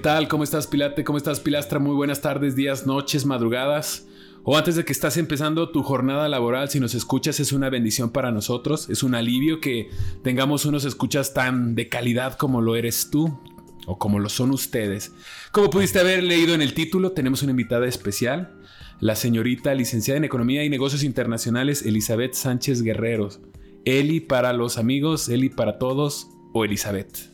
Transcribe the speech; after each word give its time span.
tal? 0.00 0.28
¿Cómo 0.28 0.44
estás, 0.44 0.66
Pilate? 0.66 1.04
¿Cómo 1.04 1.18
estás, 1.18 1.40
Pilastra? 1.40 1.78
Muy 1.78 1.94
buenas 1.94 2.22
tardes, 2.22 2.56
días, 2.56 2.86
noches, 2.86 3.26
madrugadas. 3.26 4.06
O 4.42 4.56
antes 4.56 4.74
de 4.74 4.84
que 4.86 4.92
estás 4.92 5.18
empezando 5.18 5.70
tu 5.70 5.82
jornada 5.82 6.26
laboral, 6.28 6.70
si 6.70 6.80
nos 6.80 6.94
escuchas 6.94 7.38
es 7.40 7.52
una 7.52 7.68
bendición 7.68 8.10
para 8.10 8.32
nosotros, 8.32 8.88
es 8.88 9.02
un 9.02 9.14
alivio 9.14 9.60
que 9.60 9.90
tengamos 10.24 10.64
unos 10.64 10.86
escuchas 10.86 11.34
tan 11.34 11.74
de 11.74 11.88
calidad 11.88 12.38
como 12.38 12.62
lo 12.62 12.76
eres 12.76 13.10
tú 13.10 13.38
o 13.86 13.98
como 13.98 14.18
lo 14.18 14.30
son 14.30 14.50
ustedes. 14.52 15.12
Como 15.52 15.68
pudiste 15.68 16.00
haber 16.00 16.22
leído 16.22 16.54
en 16.54 16.62
el 16.62 16.72
título, 16.72 17.12
tenemos 17.12 17.42
una 17.42 17.50
invitada 17.50 17.86
especial, 17.86 18.58
la 19.00 19.16
señorita 19.16 19.74
licenciada 19.74 20.16
en 20.16 20.24
Economía 20.24 20.64
y 20.64 20.70
Negocios 20.70 21.02
Internacionales 21.02 21.84
Elizabeth 21.84 22.32
Sánchez 22.32 22.82
Guerreros. 22.82 23.40
Eli 23.84 24.20
para 24.20 24.54
los 24.54 24.78
amigos, 24.78 25.28
Eli 25.28 25.50
para 25.50 25.78
todos 25.78 26.28
o 26.54 26.64
Elizabeth. 26.64 27.30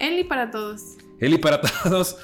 Eli 0.00 0.24
para 0.24 0.50
todos. 0.50 0.96
Eli 1.20 1.38
para 1.38 1.60
todos. 1.82 2.16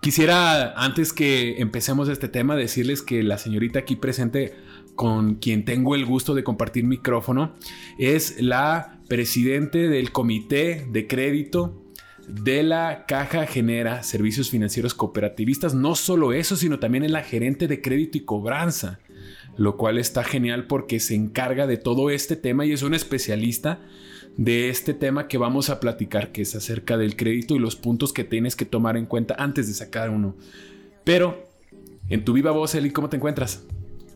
Quisiera, 0.00 0.72
antes 0.82 1.12
que 1.12 1.60
empecemos 1.60 2.08
este 2.08 2.28
tema, 2.28 2.56
decirles 2.56 3.02
que 3.02 3.22
la 3.22 3.36
señorita 3.36 3.80
aquí 3.80 3.96
presente, 3.96 4.54
con 4.94 5.34
quien 5.34 5.66
tengo 5.66 5.94
el 5.94 6.06
gusto 6.06 6.34
de 6.34 6.42
compartir 6.42 6.84
micrófono, 6.84 7.54
es 7.98 8.40
la 8.40 8.98
presidente 9.08 9.88
del 9.88 10.10
Comité 10.10 10.86
de 10.90 11.06
Crédito 11.06 11.84
de 12.26 12.62
la 12.62 13.04
Caja 13.06 13.46
Genera 13.46 14.02
Servicios 14.02 14.50
Financieros 14.50 14.94
Cooperativistas. 14.94 15.74
No 15.74 15.94
solo 15.94 16.32
eso, 16.32 16.56
sino 16.56 16.78
también 16.78 17.04
es 17.04 17.10
la 17.10 17.22
gerente 17.22 17.68
de 17.68 17.82
crédito 17.82 18.16
y 18.16 18.24
cobranza, 18.24 19.00
lo 19.56 19.76
cual 19.76 19.98
está 19.98 20.24
genial 20.24 20.66
porque 20.66 21.00
se 21.00 21.14
encarga 21.14 21.66
de 21.66 21.76
todo 21.76 22.08
este 22.08 22.36
tema 22.36 22.64
y 22.64 22.72
es 22.72 22.82
una 22.82 22.96
especialista 22.96 23.80
de 24.40 24.70
este 24.70 24.94
tema 24.94 25.28
que 25.28 25.36
vamos 25.36 25.68
a 25.68 25.80
platicar, 25.80 26.32
que 26.32 26.40
es 26.40 26.54
acerca 26.54 26.96
del 26.96 27.14
crédito 27.14 27.54
y 27.54 27.58
los 27.58 27.76
puntos 27.76 28.14
que 28.14 28.24
tienes 28.24 28.56
que 28.56 28.64
tomar 28.64 28.96
en 28.96 29.04
cuenta 29.04 29.34
antes 29.38 29.68
de 29.68 29.74
sacar 29.74 30.08
uno. 30.08 30.34
Pero, 31.04 31.46
en 32.08 32.24
tu 32.24 32.32
viva 32.32 32.50
voz, 32.50 32.74
Eli, 32.74 32.90
¿cómo 32.90 33.10
te 33.10 33.18
encuentras? 33.18 33.62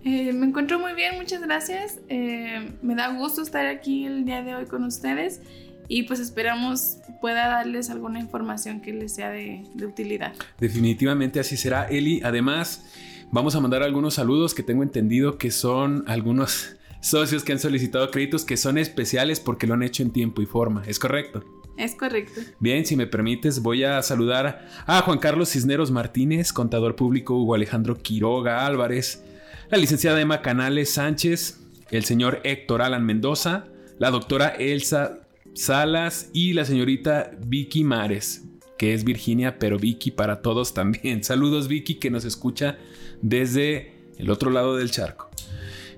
Eh, 0.03 0.33
me 0.33 0.47
encuentro 0.47 0.78
muy 0.78 0.94
bien, 0.94 1.16
muchas 1.19 1.42
gracias. 1.42 1.98
Eh, 2.08 2.72
me 2.81 2.94
da 2.94 3.08
gusto 3.08 3.42
estar 3.42 3.66
aquí 3.66 4.06
el 4.06 4.25
día 4.25 4.42
de 4.42 4.55
hoy 4.55 4.64
con 4.64 4.84
ustedes 4.84 5.42
y 5.89 6.05
pues 6.05 6.20
esperamos 6.20 6.97
pueda 7.20 7.47
darles 7.48 7.91
alguna 7.91 8.19
información 8.19 8.81
que 8.81 8.94
les 8.94 9.14
sea 9.14 9.28
de, 9.28 9.62
de 9.75 9.84
utilidad. 9.84 10.33
Definitivamente 10.59 11.38
así 11.38 11.59
será, 11.59 11.84
Eli. 11.84 12.22
Además, 12.25 12.83
vamos 13.31 13.56
a 13.56 13.61
mandar 13.61 13.83
algunos 13.83 14.14
saludos 14.14 14.55
que 14.55 14.62
tengo 14.62 14.83
entendido 14.83 15.36
que 15.36 15.50
son 15.50 16.03
algunos 16.06 16.77
socios 17.05 17.44
que 17.44 17.52
han 17.52 17.58
solicitado 17.58 18.10
créditos 18.10 18.44
que 18.44 18.56
son 18.56 18.78
especiales 18.78 19.38
porque 19.38 19.66
lo 19.66 19.74
han 19.74 19.83
hecho 19.83 20.02
en 20.02 20.10
tiempo 20.10 20.41
y 20.41 20.47
forma. 20.47 20.83
¿Es 20.86 20.98
correcto? 20.98 21.44
Es 21.77 21.94
correcto. 21.94 22.41
Bien, 22.60 22.86
si 22.86 22.97
me 22.97 23.06
permites, 23.06 23.60
voy 23.60 23.84
a 23.84 24.00
saludar 24.02 24.69
a 24.86 25.02
Juan 25.02 25.19
Carlos 25.19 25.50
Cisneros 25.50 25.91
Martínez, 25.91 26.52
contador 26.52 26.97
público 26.97 27.36
Hugo 27.36 27.55
Alejandro 27.55 27.98
Quiroga 27.98 28.64
Álvarez, 28.64 29.22
la 29.70 29.78
licenciada 29.78 30.20
Emma 30.20 30.41
Canales 30.41 30.91
Sánchez, 30.91 31.60
el 31.91 32.05
señor 32.05 32.41
Héctor 32.44 32.80
Alan 32.80 33.05
Mendoza, 33.05 33.66
la 33.98 34.10
doctora 34.10 34.48
Elsa 34.48 35.20
Salas 35.53 36.31
y 36.32 36.53
la 36.53 36.64
señorita 36.64 37.32
Vicky 37.44 37.84
Mares, 37.84 38.44
que 38.78 38.94
es 38.94 39.04
Virginia, 39.04 39.59
pero 39.59 39.78
Vicky 39.78 40.10
para 40.10 40.43
todos 40.43 40.75
también. 40.75 41.22
Saludos 41.25 41.69
Vicky 41.69 41.97
que 41.97 42.10
nos 42.10 42.25
escucha 42.25 42.78
desde 43.20 43.93
el 44.16 44.31
otro 44.31 44.50
lado 44.50 44.76
del 44.76 44.91
charco. 44.91 45.34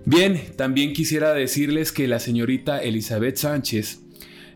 Bien, 0.08 0.40
también 0.54 0.92
quisiera 0.92 1.34
decirles 1.34 1.90
que 1.90 2.06
la 2.06 2.20
señorita 2.20 2.80
Elizabeth 2.80 3.38
Sánchez 3.38 4.02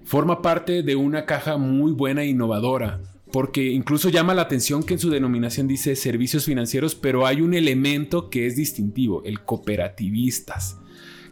forma 0.05 0.43
parte 0.43 0.85
de 0.85 0.95
una 0.95 1.27
caja 1.27 1.57
muy 1.57 1.91
buena 1.91 2.23
e 2.23 2.29
innovadora, 2.29 3.01
porque 3.33 3.65
incluso 3.73 4.11
llama 4.11 4.33
la 4.33 4.43
atención 4.43 4.85
que 4.85 4.95
en 4.95 5.01
su 5.01 5.11
denominación 5.11 5.67
dice 5.67 5.97
servicios 5.97 6.45
financieros, 6.45 6.95
pero 6.95 7.27
hay 7.27 7.41
un 7.41 7.55
elemento 7.55 8.31
que 8.31 8.47
es 8.47 8.55
distintivo, 8.55 9.25
el 9.25 9.41
cooperativistas. 9.41 10.79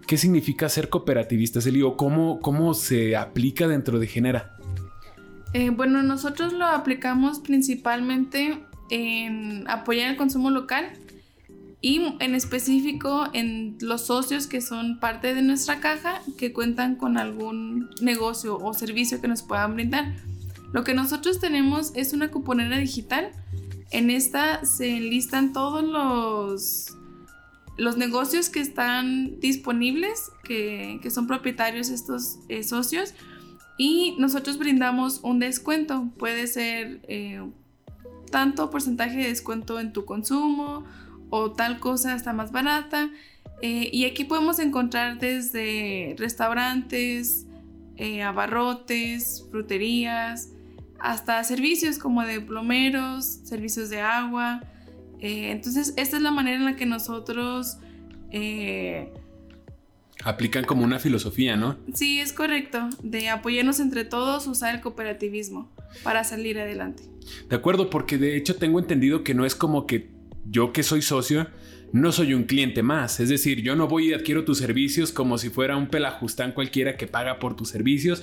¿Qué 0.08 0.16
significa 0.16 0.68
ser 0.68 0.88
cooperativistas, 0.88 1.64
Elio? 1.66 1.96
¿Cómo, 1.96 2.40
¿Cómo 2.40 2.74
se 2.74 3.14
aplica 3.14 3.68
dentro 3.68 4.00
de 4.00 4.08
Genera? 4.08 4.56
Eh, 5.52 5.70
bueno, 5.70 6.02
nosotros 6.02 6.52
lo 6.52 6.64
aplicamos 6.64 7.38
principalmente 7.38 8.58
en 8.90 9.68
apoyar 9.70 10.10
el 10.10 10.16
consumo 10.16 10.50
local 10.50 10.90
y 11.80 12.00
en 12.18 12.34
específico 12.34 13.28
en 13.32 13.76
los 13.80 14.06
socios 14.06 14.46
que 14.46 14.60
son 14.60 14.98
parte 14.98 15.34
de 15.34 15.42
nuestra 15.42 15.80
caja 15.80 16.20
que 16.36 16.52
cuentan 16.52 16.96
con 16.96 17.16
algún 17.18 17.88
negocio 18.00 18.58
o 18.58 18.74
servicio 18.74 19.20
que 19.20 19.28
nos 19.28 19.42
puedan 19.42 19.74
brindar. 19.74 20.16
Lo 20.72 20.84
que 20.84 20.94
nosotros 20.94 21.38
tenemos 21.38 21.92
es 21.94 22.12
una 22.12 22.30
cuponera 22.30 22.78
digital. 22.78 23.30
En 23.90 24.10
esta 24.10 24.64
se 24.64 24.96
enlistan 24.96 25.52
todos 25.52 25.84
los, 25.84 26.96
los 27.76 27.96
negocios 27.96 28.48
que 28.48 28.60
están 28.60 29.38
disponibles, 29.38 30.32
que, 30.42 30.98
que 31.00 31.10
son 31.10 31.26
propietarios 31.26 31.90
estos 31.90 32.38
eh, 32.48 32.64
socios, 32.64 33.14
y 33.78 34.16
nosotros 34.18 34.58
brindamos 34.58 35.20
un 35.22 35.38
descuento. 35.38 36.10
Puede 36.18 36.48
ser 36.48 37.00
eh, 37.08 37.40
tanto 38.30 38.68
porcentaje 38.70 39.18
de 39.18 39.28
descuento 39.28 39.78
en 39.78 39.92
tu 39.92 40.04
consumo 40.04 40.84
o 41.30 41.52
tal 41.52 41.78
cosa 41.80 42.14
está 42.14 42.32
más 42.32 42.52
barata. 42.52 43.10
Eh, 43.60 43.90
y 43.92 44.04
aquí 44.04 44.24
podemos 44.24 44.58
encontrar 44.58 45.18
desde 45.18 46.14
restaurantes, 46.18 47.46
eh, 47.96 48.22
abarrotes, 48.22 49.44
fruterías, 49.50 50.50
hasta 51.00 51.42
servicios 51.44 51.98
como 51.98 52.24
de 52.24 52.40
plomeros, 52.40 53.24
servicios 53.24 53.90
de 53.90 54.00
agua. 54.00 54.62
Eh, 55.20 55.50
entonces, 55.50 55.94
esta 55.96 56.16
es 56.16 56.22
la 56.22 56.30
manera 56.30 56.56
en 56.56 56.64
la 56.64 56.76
que 56.76 56.86
nosotros... 56.86 57.78
Aplican 60.24 60.64
como 60.64 60.82
una 60.82 60.98
filosofía, 60.98 61.56
¿no? 61.56 61.76
Sí, 61.94 62.18
es 62.18 62.32
correcto, 62.32 62.90
de 63.02 63.28
apoyarnos 63.28 63.78
entre 63.78 64.04
todos, 64.04 64.48
usar 64.48 64.74
el 64.74 64.80
cooperativismo 64.80 65.70
para 66.02 66.24
salir 66.24 66.58
adelante. 66.58 67.04
De 67.48 67.56
acuerdo, 67.56 67.88
porque 67.88 68.18
de 68.18 68.36
hecho 68.36 68.56
tengo 68.56 68.80
entendido 68.80 69.22
que 69.22 69.34
no 69.34 69.46
es 69.46 69.54
como 69.54 69.86
que 69.86 70.17
yo 70.50 70.72
que 70.72 70.82
soy 70.82 71.02
socio, 71.02 71.46
no 71.92 72.12
soy 72.12 72.34
un 72.34 72.44
cliente 72.44 72.82
más. 72.82 73.20
Es 73.20 73.28
decir, 73.28 73.62
yo 73.62 73.76
no 73.76 73.88
voy 73.88 74.10
y 74.10 74.14
adquiero 74.14 74.44
tus 74.44 74.58
servicios 74.58 75.12
como 75.12 75.38
si 75.38 75.50
fuera 75.50 75.76
un 75.76 75.88
pelajustán 75.88 76.52
cualquiera 76.52 76.96
que 76.96 77.06
paga 77.06 77.38
por 77.38 77.56
tus 77.56 77.68
servicios. 77.68 78.22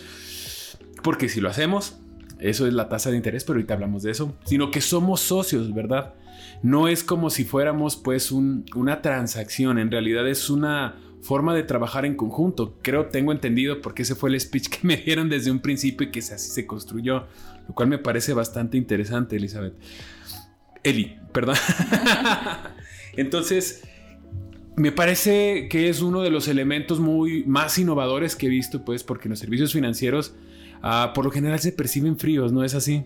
Porque 1.03 1.29
si 1.29 1.41
lo 1.41 1.49
hacemos, 1.49 1.97
eso 2.39 2.67
es 2.67 2.73
la 2.73 2.89
tasa 2.89 3.11
de 3.11 3.17
interés, 3.17 3.43
pero 3.43 3.57
ahorita 3.57 3.73
hablamos 3.73 4.03
de 4.03 4.11
eso. 4.11 4.37
Sino 4.45 4.71
que 4.71 4.81
somos 4.81 5.21
socios, 5.21 5.73
¿verdad? 5.73 6.15
No 6.63 6.87
es 6.87 7.03
como 7.03 7.29
si 7.29 7.43
fuéramos 7.43 7.95
pues 7.95 8.31
una 8.31 9.01
transacción. 9.01 9.79
En 9.79 9.91
realidad 9.91 10.27
es 10.27 10.49
una 10.49 10.95
forma 11.21 11.55
de 11.55 11.63
trabajar 11.63 12.05
en 12.05 12.15
conjunto. 12.15 12.77
Creo, 12.81 13.07
tengo 13.07 13.31
entendido 13.31 13.81
porque 13.81 14.03
ese 14.03 14.15
fue 14.15 14.29
el 14.29 14.39
speech 14.39 14.69
que 14.69 14.79
me 14.87 14.97
dieron 14.97 15.29
desde 15.29 15.51
un 15.51 15.59
principio 15.59 16.07
y 16.07 16.11
que 16.11 16.19
así 16.19 16.49
se 16.49 16.65
construyó. 16.65 17.27
Lo 17.67 17.73
cual 17.73 17.89
me 17.89 17.97
parece 17.97 18.33
bastante 18.33 18.77
interesante, 18.77 19.35
Elizabeth. 19.35 19.73
Eli, 20.85 21.17
perdón. 21.33 21.55
Entonces, 23.17 23.83
me 24.75 24.91
parece 24.91 25.67
que 25.67 25.89
es 25.89 26.01
uno 26.01 26.21
de 26.21 26.29
los 26.29 26.47
elementos 26.47 26.99
muy 26.99 27.43
más 27.45 27.77
innovadores 27.79 28.35
que 28.35 28.45
he 28.45 28.49
visto, 28.49 28.85
pues, 28.85 29.03
porque 29.03 29.27
los 29.27 29.39
servicios 29.39 29.73
financieros 29.73 30.35
ah, 30.83 31.11
por 31.15 31.25
lo 31.25 31.31
general 31.31 31.59
se 31.59 31.71
perciben 31.71 32.17
fríos, 32.17 32.53
¿no 32.53 32.63
es 32.63 32.75
así? 32.75 33.03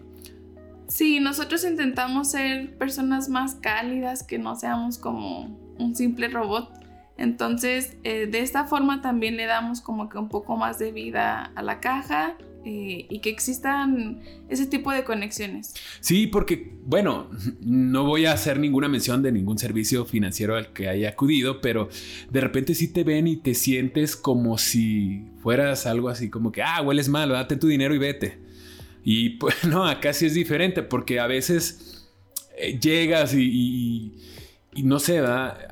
Sí, 0.87 1.19
nosotros 1.19 1.63
intentamos 1.63 2.31
ser 2.31 2.77
personas 2.77 3.29
más 3.29 3.55
cálidas, 3.55 4.23
que 4.23 4.39
no 4.39 4.55
seamos 4.55 4.97
como 4.97 5.57
un 5.77 5.95
simple 5.95 6.27
robot. 6.27 6.71
Entonces, 7.15 7.95
eh, 8.03 8.27
de 8.27 8.39
esta 8.39 8.65
forma 8.65 9.01
también 9.01 9.37
le 9.37 9.45
damos 9.45 9.79
como 9.79 10.09
que 10.09 10.17
un 10.17 10.27
poco 10.27 10.57
más 10.57 10.79
de 10.79 10.91
vida 10.91 11.51
a 11.55 11.61
la 11.61 11.79
caja 11.79 12.35
y 12.65 13.19
que 13.19 13.29
existan 13.29 14.21
ese 14.49 14.65
tipo 14.65 14.91
de 14.91 15.03
conexiones. 15.03 15.73
Sí, 15.99 16.27
porque, 16.27 16.73
bueno, 16.83 17.29
no 17.61 18.05
voy 18.05 18.25
a 18.25 18.33
hacer 18.33 18.59
ninguna 18.59 18.87
mención 18.87 19.21
de 19.21 19.31
ningún 19.31 19.57
servicio 19.57 20.05
financiero 20.05 20.55
al 20.55 20.73
que 20.73 20.89
haya 20.89 21.09
acudido, 21.09 21.61
pero 21.61 21.89
de 22.29 22.41
repente 22.41 22.75
sí 22.75 22.91
te 22.91 23.03
ven 23.03 23.27
y 23.27 23.37
te 23.37 23.53
sientes 23.53 24.15
como 24.15 24.57
si 24.57 25.25
fueras 25.41 25.85
algo 25.85 26.09
así 26.09 26.29
como 26.29 26.51
que, 26.51 26.61
ah, 26.61 26.81
hueles 26.81 27.09
mal, 27.09 27.29
date 27.29 27.55
tu 27.55 27.67
dinero 27.67 27.93
y 27.93 27.97
vete. 27.99 28.39
Y 29.03 29.31
pues 29.31 29.63
no, 29.67 29.85
acá 29.85 30.13
sí 30.13 30.25
es 30.25 30.33
diferente 30.33 30.83
porque 30.83 31.19
a 31.19 31.27
veces 31.27 32.09
eh, 32.57 32.79
llegas 32.79 33.33
y, 33.33 34.17
no 34.83 34.99
sé, 34.99 35.21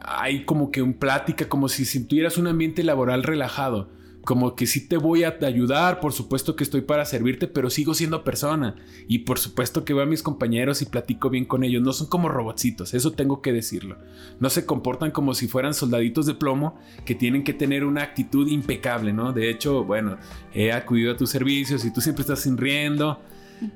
hay 0.01 0.45
como 0.45 0.71
que 0.71 0.81
un 0.81 0.93
plática, 0.93 1.47
como 1.49 1.69
si 1.69 2.03
tuvieras 2.05 2.37
un 2.37 2.47
ambiente 2.47 2.83
laboral 2.83 3.23
relajado 3.23 3.96
como 4.27 4.55
que 4.55 4.67
sí 4.67 4.85
te 4.85 4.97
voy 4.97 5.23
a 5.23 5.37
ayudar, 5.41 6.01
por 6.01 6.11
supuesto 6.11 6.57
que 6.57 6.65
estoy 6.65 6.81
para 6.81 7.05
servirte, 7.05 7.47
pero 7.47 7.69
sigo 7.69 7.93
siendo 7.93 8.25
persona. 8.25 8.75
Y 9.07 9.19
por 9.19 9.39
supuesto 9.39 9.85
que 9.85 9.93
veo 9.93 10.03
a 10.03 10.05
mis 10.05 10.21
compañeros 10.21 10.81
y 10.81 10.85
platico 10.85 11.29
bien 11.29 11.45
con 11.45 11.63
ellos. 11.63 11.81
No 11.81 11.93
son 11.93 12.07
como 12.07 12.27
robotcitos, 12.27 12.93
eso 12.93 13.13
tengo 13.13 13.41
que 13.41 13.53
decirlo. 13.53 13.95
No 14.41 14.49
se 14.49 14.65
comportan 14.65 15.11
como 15.11 15.33
si 15.33 15.47
fueran 15.47 15.73
soldaditos 15.73 16.25
de 16.25 16.33
plomo 16.33 16.77
que 17.05 17.15
tienen 17.15 17.45
que 17.45 17.53
tener 17.53 17.85
una 17.85 18.03
actitud 18.03 18.49
impecable, 18.49 19.13
¿no? 19.13 19.31
De 19.31 19.49
hecho, 19.49 19.85
bueno, 19.85 20.17
he 20.53 20.73
acudido 20.73 21.13
a 21.13 21.15
tus 21.15 21.29
servicios 21.29 21.85
y 21.85 21.93
tú 21.93 22.01
siempre 22.01 22.23
estás 22.23 22.41
sonriendo. 22.41 23.21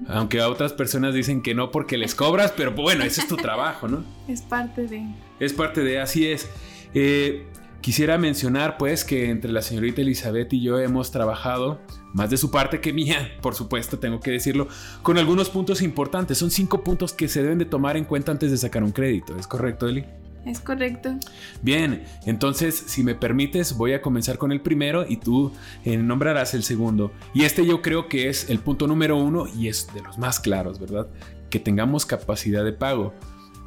Aunque 0.09 0.41
a 0.41 0.49
otras 0.49 0.73
personas 0.73 1.13
dicen 1.13 1.41
que 1.41 1.55
no 1.55 1.71
porque 1.71 1.97
les 1.97 2.13
cobras, 2.13 2.51
pero 2.57 2.73
bueno, 2.73 3.05
ese 3.05 3.21
es 3.21 3.27
tu 3.29 3.37
trabajo, 3.37 3.87
¿no? 3.87 4.03
Es 4.27 4.41
parte 4.41 4.85
de... 4.85 5.01
Es 5.39 5.53
parte 5.53 5.81
de, 5.81 6.01
así 6.01 6.27
es. 6.27 6.49
Eh, 6.93 7.47
Quisiera 7.81 8.19
mencionar 8.19 8.77
pues 8.77 9.03
que 9.03 9.31
entre 9.31 9.51
la 9.51 9.63
señorita 9.63 10.01
Elizabeth 10.01 10.53
y 10.53 10.61
yo 10.61 10.79
hemos 10.79 11.09
trabajado, 11.09 11.81
más 12.13 12.29
de 12.29 12.37
su 12.37 12.51
parte 12.51 12.79
que 12.79 12.93
mía, 12.93 13.31
por 13.41 13.55
supuesto, 13.55 13.97
tengo 13.97 14.19
que 14.19 14.29
decirlo, 14.29 14.67
con 15.01 15.17
algunos 15.17 15.49
puntos 15.49 15.81
importantes. 15.81 16.37
Son 16.37 16.51
cinco 16.51 16.83
puntos 16.83 17.11
que 17.11 17.27
se 17.27 17.41
deben 17.41 17.57
de 17.57 17.65
tomar 17.65 17.97
en 17.97 18.05
cuenta 18.05 18.31
antes 18.31 18.51
de 18.51 18.57
sacar 18.57 18.83
un 18.83 18.91
crédito. 18.91 19.35
¿Es 19.35 19.47
correcto, 19.47 19.87
Eli? 19.87 20.05
Es 20.45 20.59
correcto. 20.59 21.17
Bien, 21.63 22.03
entonces, 22.25 22.83
si 22.87 23.03
me 23.03 23.15
permites, 23.15 23.75
voy 23.75 23.93
a 23.93 24.01
comenzar 24.01 24.37
con 24.37 24.51
el 24.51 24.61
primero 24.61 25.05
y 25.07 25.17
tú 25.17 25.51
eh, 25.83 25.97
nombrarás 25.97 26.53
el 26.53 26.61
segundo. 26.61 27.11
Y 27.33 27.45
este 27.45 27.65
yo 27.65 27.81
creo 27.81 28.07
que 28.07 28.29
es 28.29 28.49
el 28.49 28.59
punto 28.59 28.85
número 28.87 29.17
uno 29.17 29.45
y 29.47 29.67
es 29.67 29.91
de 29.93 30.01
los 30.01 30.19
más 30.19 30.39
claros, 30.39 30.79
¿verdad? 30.79 31.07
Que 31.49 31.59
tengamos 31.59 32.05
capacidad 32.05 32.63
de 32.63 32.73
pago. 32.73 33.13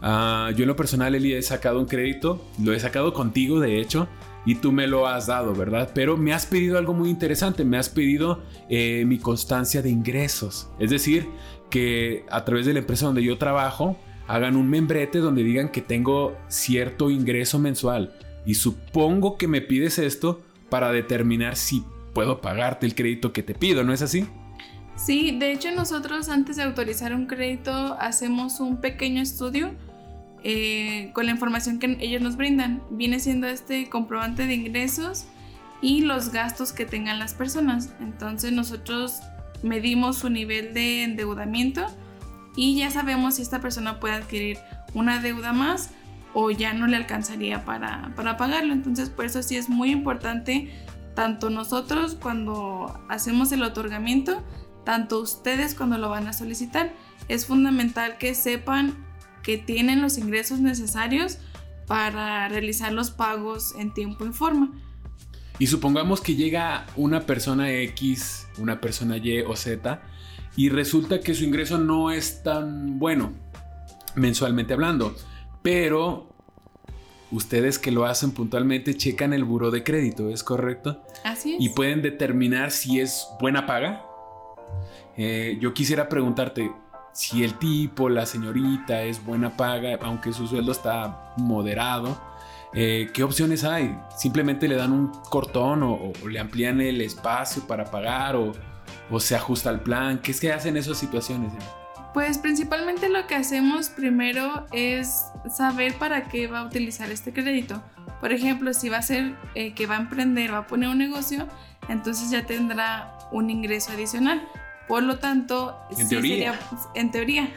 Ah, 0.07 0.51
yo 0.55 0.65
en 0.65 0.69
lo 0.69 0.77
personal, 0.77 1.15
Eli, 1.15 1.33
he 1.33 1.41
sacado 1.41 1.81
un 1.81 1.87
crédito, 1.87 2.39
lo 2.63 2.75
he 2.75 2.79
sacado 2.79 3.15
contigo, 3.15 3.59
de 3.59 3.81
hecho, 3.81 4.07
y 4.45 4.57
tú 4.57 4.71
me 4.71 4.87
lo 4.87 5.09
has 5.09 5.29
dado, 5.29 5.55
¿verdad? 5.55 5.93
Pero 5.95 6.19
me 6.19 6.35
has 6.35 6.45
pedido 6.45 6.77
algo 6.77 6.93
muy 6.93 7.09
interesante, 7.09 7.65
me 7.65 7.79
has 7.79 7.89
pedido 7.89 8.43
eh, 8.69 9.05
mi 9.07 9.17
constancia 9.17 9.81
de 9.81 9.89
ingresos. 9.89 10.69
Es 10.79 10.91
decir, 10.91 11.27
que 11.71 12.27
a 12.31 12.45
través 12.45 12.67
de 12.67 12.75
la 12.75 12.81
empresa 12.81 13.07
donde 13.07 13.25
yo 13.25 13.39
trabajo, 13.39 13.97
hagan 14.29 14.57
un 14.57 14.69
membrete 14.69 15.21
donde 15.21 15.43
digan 15.43 15.71
que 15.71 15.81
tengo 15.81 16.37
cierto 16.49 17.09
ingreso 17.09 17.59
mensual. 17.59 18.13
Y 18.45 18.57
supongo 18.57 19.39
que 19.39 19.49
me 19.49 19.63
pides 19.63 19.99
esto 19.99 20.43
para 20.69 20.93
determinar 20.93 21.57
si 21.57 21.83
puedo 22.13 22.43
pagarte 22.43 22.85
el 22.85 22.95
crédito 22.95 23.33
que 23.33 23.43
te 23.43 23.55
pido, 23.55 23.85
¿no 23.85 23.95
es 23.95 24.03
así? 24.03 24.27
Sí, 24.97 25.39
de 25.39 25.53
hecho 25.53 25.71
nosotros 25.71 26.29
antes 26.29 26.57
de 26.57 26.63
autorizar 26.63 27.15
un 27.15 27.27
crédito 27.27 27.97
hacemos 27.99 28.61
un 28.61 28.83
pequeño 28.83 29.23
estudio 29.23 29.73
eh, 30.47 31.11
con 31.15 31.25
la 31.25 31.33
información 31.33 31.79
que 31.79 31.97
ellos 32.01 32.21
nos 32.21 32.37
brindan. 32.37 32.83
Viene 32.91 33.19
siendo 33.19 33.47
este 33.47 33.89
comprobante 33.89 34.47
de 34.47 34.55
ingresos 34.55 35.25
y 35.81 36.03
los 36.03 36.31
gastos 36.31 36.73
que 36.73 36.85
tengan 36.85 37.19
las 37.19 37.33
personas. 37.33 37.95
Entonces 37.99 38.53
nosotros 38.53 39.21
medimos 39.63 40.19
su 40.19 40.29
nivel 40.29 40.75
de 40.75 41.03
endeudamiento 41.03 41.87
y 42.57 42.77
ya 42.77 42.91
sabemos 42.91 43.37
si 43.37 43.43
esta 43.43 43.61
persona 43.61 43.99
puede 44.01 44.15
adquirir 44.15 44.59
una 44.93 45.21
deuda 45.21 45.55
más 45.55 45.91
o 46.35 46.51
ya 46.51 46.75
no 46.75 46.87
le 46.87 46.97
alcanzaría 46.97 47.65
para, 47.65 48.13
para 48.15 48.37
pagarlo. 48.37 48.75
Entonces 48.75 49.09
por 49.09 49.25
eso 49.25 49.43
sí 49.43 49.57
es 49.57 49.71
muy 49.71 49.91
importante 49.91 50.71
tanto 51.15 51.49
nosotros 51.49 52.19
cuando 52.21 53.01
hacemos 53.09 53.51
el 53.53 53.63
otorgamiento, 53.63 54.43
tanto 54.85 55.21
ustedes 55.21 55.75
cuando 55.75 55.97
lo 55.97 56.11
van 56.11 56.27
a 56.29 56.35
solicitar. 56.35 56.93
Es 57.29 57.47
fundamental 57.47 58.19
que 58.19 58.35
sepan 58.35 58.95
que 59.45 59.59
tienen 59.59 60.03
los 60.03 60.19
ingresos 60.19 60.59
necesarios 60.59 61.39
para 61.87 62.49
realizar 62.49 62.93
los 62.93 63.11
pagos 63.11 63.75
en 63.79 63.93
tiempo 63.95 64.27
y 64.27 64.33
forma. 64.33 64.73
Y 65.59 65.69
supongamos 65.69 66.21
que 66.21 66.35
llega 66.35 66.87
una 66.97 67.27
persona 67.27 67.71
X, 67.71 68.49
una 68.59 68.81
persona 68.81 69.19
Y 69.19 69.41
o 69.43 69.55
Z, 69.55 70.03
y 70.57 70.69
resulta 70.69 71.21
que 71.21 71.35
su 71.35 71.45
ingreso 71.45 71.79
no 71.79 72.11
es 72.11 72.43
tan 72.43 72.99
bueno, 72.99 73.33
mensualmente 74.17 74.73
hablando, 74.73 75.15
pero 75.63 76.35
ustedes 77.31 77.79
que 77.79 77.91
lo 77.91 78.05
hacen 78.05 78.33
puntualmente 78.33 78.97
checan 78.97 79.33
el 79.33 79.45
buro 79.45 79.71
de 79.71 79.85
crédito, 79.85 80.31
¿es 80.31 80.43
correcto? 80.43 81.03
Así 81.25 81.55
es. 81.55 81.63
Y 81.63 81.69
pueden 81.71 82.03
determinar 82.03 82.71
si 82.71 83.01
es 83.01 83.27
buena 83.41 83.67
paga. 83.67 84.05
Eh, 85.17 85.59
yo 85.61 85.75
quisiera 85.75 86.09
preguntarte, 86.09 86.73
si 87.15 87.45
el 87.45 87.55
tipo, 87.55 88.09
la 88.09 88.27
señorita 88.27 89.03
es 89.03 89.25
buena 89.25 89.57
paga, 89.57 89.97
aunque 90.03 90.33
su 90.33 90.49
sueldo 90.49 90.73
está 90.73 91.33
moderado, 91.37 92.21
eh, 92.75 93.09
¿qué 93.15 93.23
opciones 93.23 93.63
hay? 93.63 93.97
¿Simplemente 94.17 94.67
le 94.67 94.75
dan 94.75 94.93
un 94.93 95.13
cortón 95.31 95.85
o, 95.85 96.13
le 96.29 96.41
amplían 96.41 96.81
el 96.81 97.01
espacio 97.01 97.67
para 97.69 97.85
pagar 97.85 98.35
o, 98.35 98.53
se 99.21 99.37
ajusta 99.37 99.71
al 99.71 99.81
plan? 99.81 100.19
¿Qué 100.19 100.33
es 100.33 100.41
que 100.41 100.53
hacen 100.53 100.77
esas 100.77 100.99
situaciones? 100.99 101.53
Pues 102.13 102.39
principalmente 102.39 103.09
lo 103.09 103.29
que 103.29 103.37
hacemos 103.37 103.91
primero 103.91 104.67
es 104.73 105.27
saber 105.49 105.95
para 105.95 106.25
qué 106.25 106.49
va 106.49 106.61
a 106.61 106.65
utilizar 106.65 107.11
este 107.13 107.33
crédito. 107.33 107.81
Por 108.21 108.33
ejemplo, 108.33 108.75
si 108.75 108.89
va 108.89 108.99
a 108.99 109.03
ser 109.03 109.37
eh, 109.55 109.73
que 109.73 109.87
va 109.87 109.97
a 109.97 110.01
emprender, 110.01 110.53
va 110.53 110.59
a 110.59 110.67
poner 110.67 110.89
un 110.89 110.99
negocio, 110.99 111.47
entonces 111.89 112.31
ya 112.31 112.45
tendrá 112.45 113.17
un 113.31 113.51
ingreso 113.51 113.93
adicional. 113.93 114.43
Por 114.89 115.03
lo 115.03 115.19
tanto, 115.19 115.79
en 115.97 116.09
teoría, 116.09 116.53
sería, 116.53 116.61
en 116.95 117.11
teoría 117.11 117.51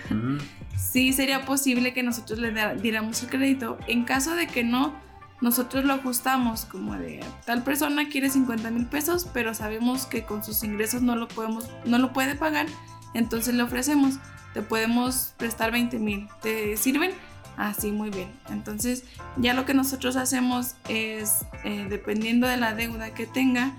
sí 0.77 1.11
sería 1.13 1.45
posible 1.45 1.93
que 1.93 2.03
nosotros 2.03 2.39
le 2.39 2.51
diéramos 2.75 3.21
el 3.23 3.29
crédito. 3.29 3.77
En 3.87 4.03
caso 4.03 4.35
de 4.35 4.47
que 4.47 4.63
no, 4.63 4.93
nosotros 5.41 5.83
lo 5.85 5.93
ajustamos 5.93 6.65
como 6.65 6.95
de 6.95 7.23
tal 7.45 7.63
persona 7.63 8.09
quiere 8.09 8.29
50 8.29 8.71
mil 8.71 8.85
pesos, 8.85 9.27
pero 9.33 9.53
sabemos 9.53 10.05
que 10.05 10.23
con 10.23 10.43
sus 10.43 10.63
ingresos 10.63 11.01
no 11.01 11.15
lo, 11.15 11.27
podemos, 11.27 11.69
no 11.85 11.97
lo 11.97 12.13
puede 12.13 12.35
pagar, 12.35 12.67
entonces 13.13 13.53
le 13.53 13.63
ofrecemos, 13.63 14.15
te 14.53 14.61
podemos 14.61 15.33
prestar 15.37 15.71
20 15.71 15.99
mil, 15.99 16.27
¿te 16.41 16.77
sirven? 16.77 17.11
Así, 17.57 17.91
muy 17.91 18.11
bien. 18.11 18.29
Entonces, 18.49 19.03
ya 19.35 19.55
lo 19.55 19.65
que 19.65 19.73
nosotros 19.73 20.15
hacemos 20.15 20.75
es, 20.89 21.43
eh, 21.63 21.87
dependiendo 21.89 22.47
de 22.47 22.57
la 22.57 22.75
deuda 22.75 23.15
que 23.15 23.25
tenga, 23.25 23.73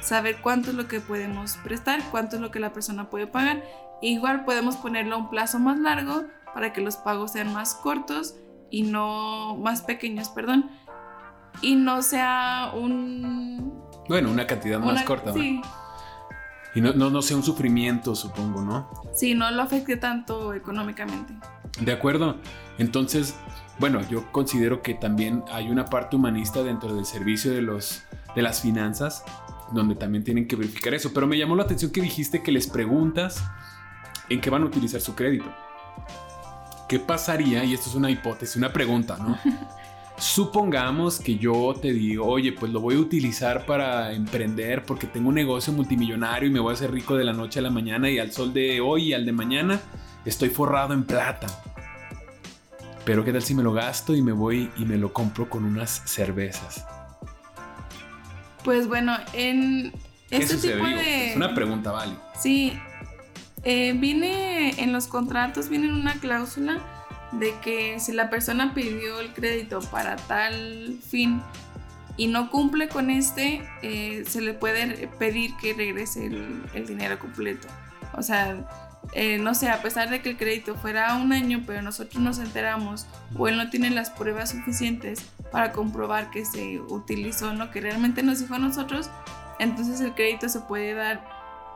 saber 0.00 0.40
cuánto 0.42 0.70
es 0.70 0.76
lo 0.76 0.88
que 0.88 1.00
podemos 1.00 1.56
prestar, 1.58 2.00
cuánto 2.10 2.36
es 2.36 2.42
lo 2.42 2.50
que 2.50 2.60
la 2.60 2.72
persona 2.72 3.10
puede 3.10 3.26
pagar. 3.26 3.62
Igual 4.02 4.44
podemos 4.44 4.76
ponerlo 4.76 5.16
a 5.16 5.18
un 5.18 5.30
plazo 5.30 5.58
más 5.58 5.78
largo 5.78 6.24
para 6.54 6.72
que 6.72 6.80
los 6.80 6.96
pagos 6.96 7.32
sean 7.32 7.52
más 7.52 7.74
cortos 7.74 8.34
y 8.70 8.82
no 8.82 9.56
más 9.56 9.82
pequeños, 9.82 10.28
perdón. 10.28 10.70
Y 11.62 11.74
no 11.74 12.02
sea 12.02 12.72
un... 12.74 13.82
Bueno, 14.08 14.30
una 14.30 14.46
cantidad 14.46 14.78
más 14.78 15.02
corta. 15.04 15.32
Sí. 15.32 15.60
Y 16.74 16.80
no, 16.80 16.92
no, 16.92 17.08
no, 17.08 17.22
sea 17.22 17.36
un 17.36 17.42
sufrimiento, 17.42 18.14
supongo, 18.14 18.60
¿no? 18.60 18.90
Sí, 19.14 19.34
no 19.34 19.50
lo 19.50 19.62
afecte 19.62 19.96
tanto 19.96 20.52
económicamente. 20.52 21.34
De 21.80 21.92
acuerdo. 21.92 22.36
Entonces, 22.78 23.34
bueno, 23.78 24.00
yo 24.08 24.30
considero 24.30 24.82
que 24.82 24.94
también 24.94 25.42
hay 25.50 25.70
una 25.70 25.86
parte 25.86 26.16
humanista 26.16 26.62
dentro 26.62 26.94
del 26.94 27.06
servicio 27.06 27.52
de, 27.52 27.62
los, 27.62 28.02
de 28.34 28.42
las 28.42 28.60
finanzas 28.60 29.24
donde 29.72 29.94
también 29.94 30.24
tienen 30.24 30.46
que 30.46 30.56
verificar 30.56 30.94
eso. 30.94 31.12
Pero 31.12 31.26
me 31.26 31.38
llamó 31.38 31.56
la 31.56 31.64
atención 31.64 31.90
que 31.90 32.00
dijiste 32.00 32.42
que 32.42 32.52
les 32.52 32.66
preguntas 32.66 33.42
en 34.28 34.40
qué 34.40 34.50
van 34.50 34.62
a 34.62 34.66
utilizar 34.66 35.00
su 35.00 35.14
crédito. 35.14 35.52
¿Qué 36.88 36.98
pasaría? 36.98 37.64
Y 37.64 37.74
esto 37.74 37.90
es 37.90 37.96
una 37.96 38.10
hipótesis, 38.10 38.56
una 38.56 38.72
pregunta, 38.72 39.16
¿no? 39.18 39.38
Supongamos 40.18 41.20
que 41.20 41.36
yo 41.36 41.74
te 41.74 41.92
digo, 41.92 42.26
oye, 42.26 42.52
pues 42.52 42.72
lo 42.72 42.80
voy 42.80 42.94
a 42.94 42.98
utilizar 42.98 43.66
para 43.66 44.12
emprender 44.14 44.82
porque 44.84 45.06
tengo 45.06 45.28
un 45.28 45.34
negocio 45.34 45.74
multimillonario 45.74 46.48
y 46.48 46.52
me 46.52 46.60
voy 46.60 46.70
a 46.70 46.74
hacer 46.74 46.90
rico 46.90 47.16
de 47.16 47.24
la 47.24 47.34
noche 47.34 47.58
a 47.58 47.62
la 47.62 47.70
mañana 47.70 48.08
y 48.08 48.18
al 48.18 48.32
sol 48.32 48.54
de 48.54 48.80
hoy 48.80 49.08
y 49.08 49.12
al 49.12 49.26
de 49.26 49.32
mañana 49.32 49.80
estoy 50.24 50.48
forrado 50.48 50.94
en 50.94 51.04
plata. 51.04 51.48
Pero 53.04 53.24
¿qué 53.24 53.32
tal 53.32 53.42
si 53.42 53.54
me 53.54 53.62
lo 53.62 53.72
gasto 53.72 54.16
y 54.16 54.22
me 54.22 54.32
voy 54.32 54.70
y 54.78 54.86
me 54.86 54.96
lo 54.96 55.12
compro 55.12 55.50
con 55.50 55.64
unas 55.64 56.02
cervezas? 56.06 56.84
Pues 58.66 58.88
bueno, 58.88 59.16
en 59.32 59.92
este 60.28 60.56
tipo 60.56 60.84
de... 60.84 61.30
Es 61.30 61.36
una 61.36 61.54
pregunta, 61.54 61.92
vale. 61.92 62.14
Sí, 62.36 62.76
eh, 63.62 63.94
viene 63.96 64.82
en 64.82 64.92
los 64.92 65.06
contratos, 65.06 65.68
viene 65.68 65.92
una 65.92 66.14
cláusula 66.14 66.80
de 67.30 67.54
que 67.62 68.00
si 68.00 68.10
la 68.10 68.28
persona 68.28 68.74
pidió 68.74 69.20
el 69.20 69.32
crédito 69.32 69.78
para 69.92 70.16
tal 70.16 70.98
fin 71.00 71.40
y 72.16 72.26
no 72.26 72.50
cumple 72.50 72.88
con 72.88 73.08
este, 73.08 73.62
eh, 73.82 74.24
se 74.26 74.40
le 74.40 74.52
puede 74.52 75.06
pedir 75.16 75.56
que 75.58 75.72
regrese 75.72 76.26
el, 76.26 76.86
dinero 76.88 77.20
completo. 77.20 77.68
O 78.14 78.22
sea, 78.22 78.85
eh, 79.12 79.38
no 79.38 79.54
sé, 79.54 79.68
a 79.68 79.82
pesar 79.82 80.10
de 80.10 80.20
que 80.20 80.30
el 80.30 80.36
crédito 80.36 80.74
fuera 80.74 81.16
un 81.16 81.32
año, 81.32 81.62
pero 81.66 81.82
nosotros 81.82 82.22
nos 82.22 82.38
enteramos 82.38 83.06
o 83.36 83.48
él 83.48 83.56
no 83.56 83.70
tiene 83.70 83.90
las 83.90 84.10
pruebas 84.10 84.50
suficientes 84.50 85.20
para 85.50 85.72
comprobar 85.72 86.30
que 86.30 86.44
se 86.44 86.80
utilizó 86.80 87.52
lo 87.54 87.70
que 87.70 87.80
realmente 87.80 88.22
nos 88.22 88.40
dijo 88.40 88.54
a 88.54 88.58
nosotros, 88.58 89.10
entonces 89.58 90.00
el 90.00 90.14
crédito 90.14 90.48
se 90.48 90.60
puede 90.60 90.94
dar 90.94 91.26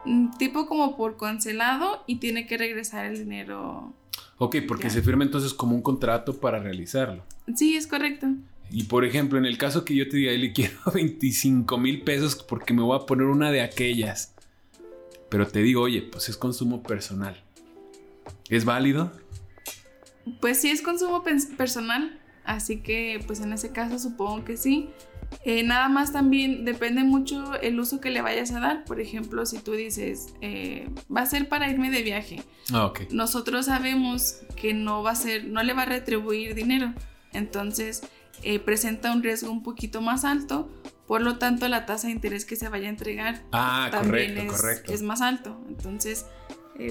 mm, 0.04 0.36
tipo 0.38 0.66
como 0.66 0.96
por 0.96 1.16
cancelado 1.16 2.02
y 2.06 2.16
tiene 2.16 2.46
que 2.46 2.58
regresar 2.58 3.06
el 3.06 3.18
dinero. 3.18 3.94
Ok, 4.38 4.56
porque 4.66 4.90
se 4.90 5.02
firma 5.02 5.24
entonces 5.24 5.52
como 5.52 5.74
un 5.74 5.82
contrato 5.82 6.40
para 6.40 6.58
realizarlo. 6.58 7.22
Sí, 7.54 7.76
es 7.76 7.86
correcto. 7.86 8.28
Y 8.70 8.84
por 8.84 9.04
ejemplo, 9.04 9.38
en 9.38 9.44
el 9.44 9.58
caso 9.58 9.84
que 9.84 9.94
yo 9.94 10.08
te 10.08 10.16
diga, 10.16 10.32
le 10.32 10.52
quiero 10.52 10.76
25 10.94 11.78
mil 11.78 12.02
pesos 12.02 12.36
porque 12.36 12.72
me 12.72 12.82
voy 12.82 12.96
a 12.96 13.06
poner 13.06 13.26
una 13.26 13.50
de 13.50 13.62
aquellas. 13.62 14.34
Pero 15.30 15.46
te 15.46 15.60
digo, 15.60 15.82
oye, 15.82 16.02
pues 16.02 16.28
es 16.28 16.36
consumo 16.36 16.82
personal. 16.82 17.42
¿Es 18.48 18.64
válido? 18.64 19.12
Pues 20.40 20.60
sí, 20.60 20.70
es 20.70 20.82
consumo 20.82 21.22
personal. 21.56 22.18
Así 22.44 22.80
que, 22.80 23.22
pues 23.26 23.40
en 23.40 23.52
ese 23.52 23.72
caso 23.72 23.98
supongo 23.98 24.44
que 24.44 24.56
sí. 24.56 24.90
Eh, 25.44 25.62
nada 25.62 25.88
más 25.88 26.12
también 26.12 26.64
depende 26.64 27.04
mucho 27.04 27.54
el 27.60 27.78
uso 27.78 28.00
que 28.00 28.10
le 28.10 28.20
vayas 28.20 28.50
a 28.52 28.60
dar. 28.60 28.84
Por 28.84 29.00
ejemplo, 29.00 29.46
si 29.46 29.58
tú 29.58 29.72
dices, 29.72 30.34
eh, 30.40 30.88
va 31.14 31.22
a 31.22 31.26
ser 31.26 31.48
para 31.48 31.70
irme 31.70 31.90
de 31.90 32.02
viaje. 32.02 32.42
Ah, 32.72 32.92
Nosotros 33.10 33.66
sabemos 33.66 34.40
que 34.56 34.74
no 34.74 35.02
va 35.02 35.12
a 35.12 35.14
ser, 35.14 35.44
no 35.44 35.62
le 35.62 35.72
va 35.72 35.82
a 35.82 35.86
retribuir 35.86 36.54
dinero. 36.54 36.92
Entonces, 37.32 38.02
eh, 38.42 38.58
presenta 38.58 39.12
un 39.12 39.22
riesgo 39.22 39.50
un 39.50 39.62
poquito 39.62 40.00
más 40.00 40.24
alto. 40.24 40.68
Por 41.10 41.22
lo 41.22 41.38
tanto, 41.38 41.66
la 41.66 41.86
tasa 41.86 42.06
de 42.06 42.12
interés 42.12 42.44
que 42.44 42.54
se 42.54 42.68
vaya 42.68 42.86
a 42.86 42.90
entregar 42.90 43.42
ah, 43.50 43.88
también 43.90 44.38
es, 44.38 44.52
correcto. 44.52 44.92
es 44.92 45.02
más 45.02 45.20
alto. 45.20 45.60
Entonces, 45.68 46.26